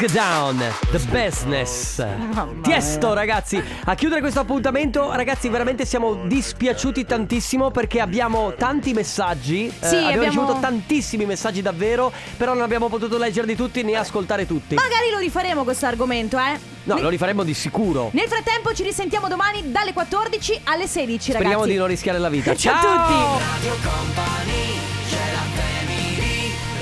get 0.00 0.10
down, 0.12 0.58
the 0.90 0.98
business. 1.12 2.04
Tiesto, 2.62 3.14
ragazzi. 3.14 3.62
A 3.84 3.94
chiudere 3.94 4.20
questo 4.20 4.40
appuntamento, 4.40 5.12
ragazzi, 5.12 5.48
veramente 5.48 5.84
siamo 5.86 6.26
dispiaciuti 6.26 7.04
tantissimo 7.04 7.70
perché 7.70 8.00
abbiamo 8.00 8.54
tanti 8.54 8.92
messaggi. 8.92 9.70
Sì, 9.70 9.94
abbiamo, 9.94 10.06
abbiamo- 10.08 10.24
ricevuto 10.24 10.58
tantissimi 10.58 11.24
messaggi 11.24 11.62
davvero, 11.62 12.10
però 12.36 12.52
non 12.54 12.64
abbiamo 12.64 12.88
potuto 12.88 13.16
leggerli 13.16 13.54
tutti 13.54 13.84
né 13.84 13.94
ascoltare 13.94 14.44
tutti. 14.44 14.74
Magari 14.74 15.10
lo 15.12 15.18
rifaremo 15.18 15.62
questo 15.62 15.86
argomento, 15.86 16.36
eh. 16.36 16.58
No, 16.82 16.98
lo 16.98 17.08
rifaremo 17.08 17.44
di 17.44 17.54
sicuro. 17.54 18.10
Nel 18.12 18.26
frattempo 18.26 18.74
ci 18.74 18.82
risentiamo 18.82 19.28
domani 19.28 19.70
dalle 19.70 19.92
14 19.92 20.62
alle 20.64 20.88
16, 20.88 21.32
ragazzi. 21.32 21.44
Speriamo 21.50 21.64
di 21.64 21.76
non 21.76 21.86
rischiare 21.86 22.18
la 22.18 22.28
vita. 22.28 22.56
Ciao 22.56 22.74
a 22.74 22.80
Ciao 22.80 23.06
tutti. 23.06 23.44
Radio 23.52 23.76
Company, 23.88 24.66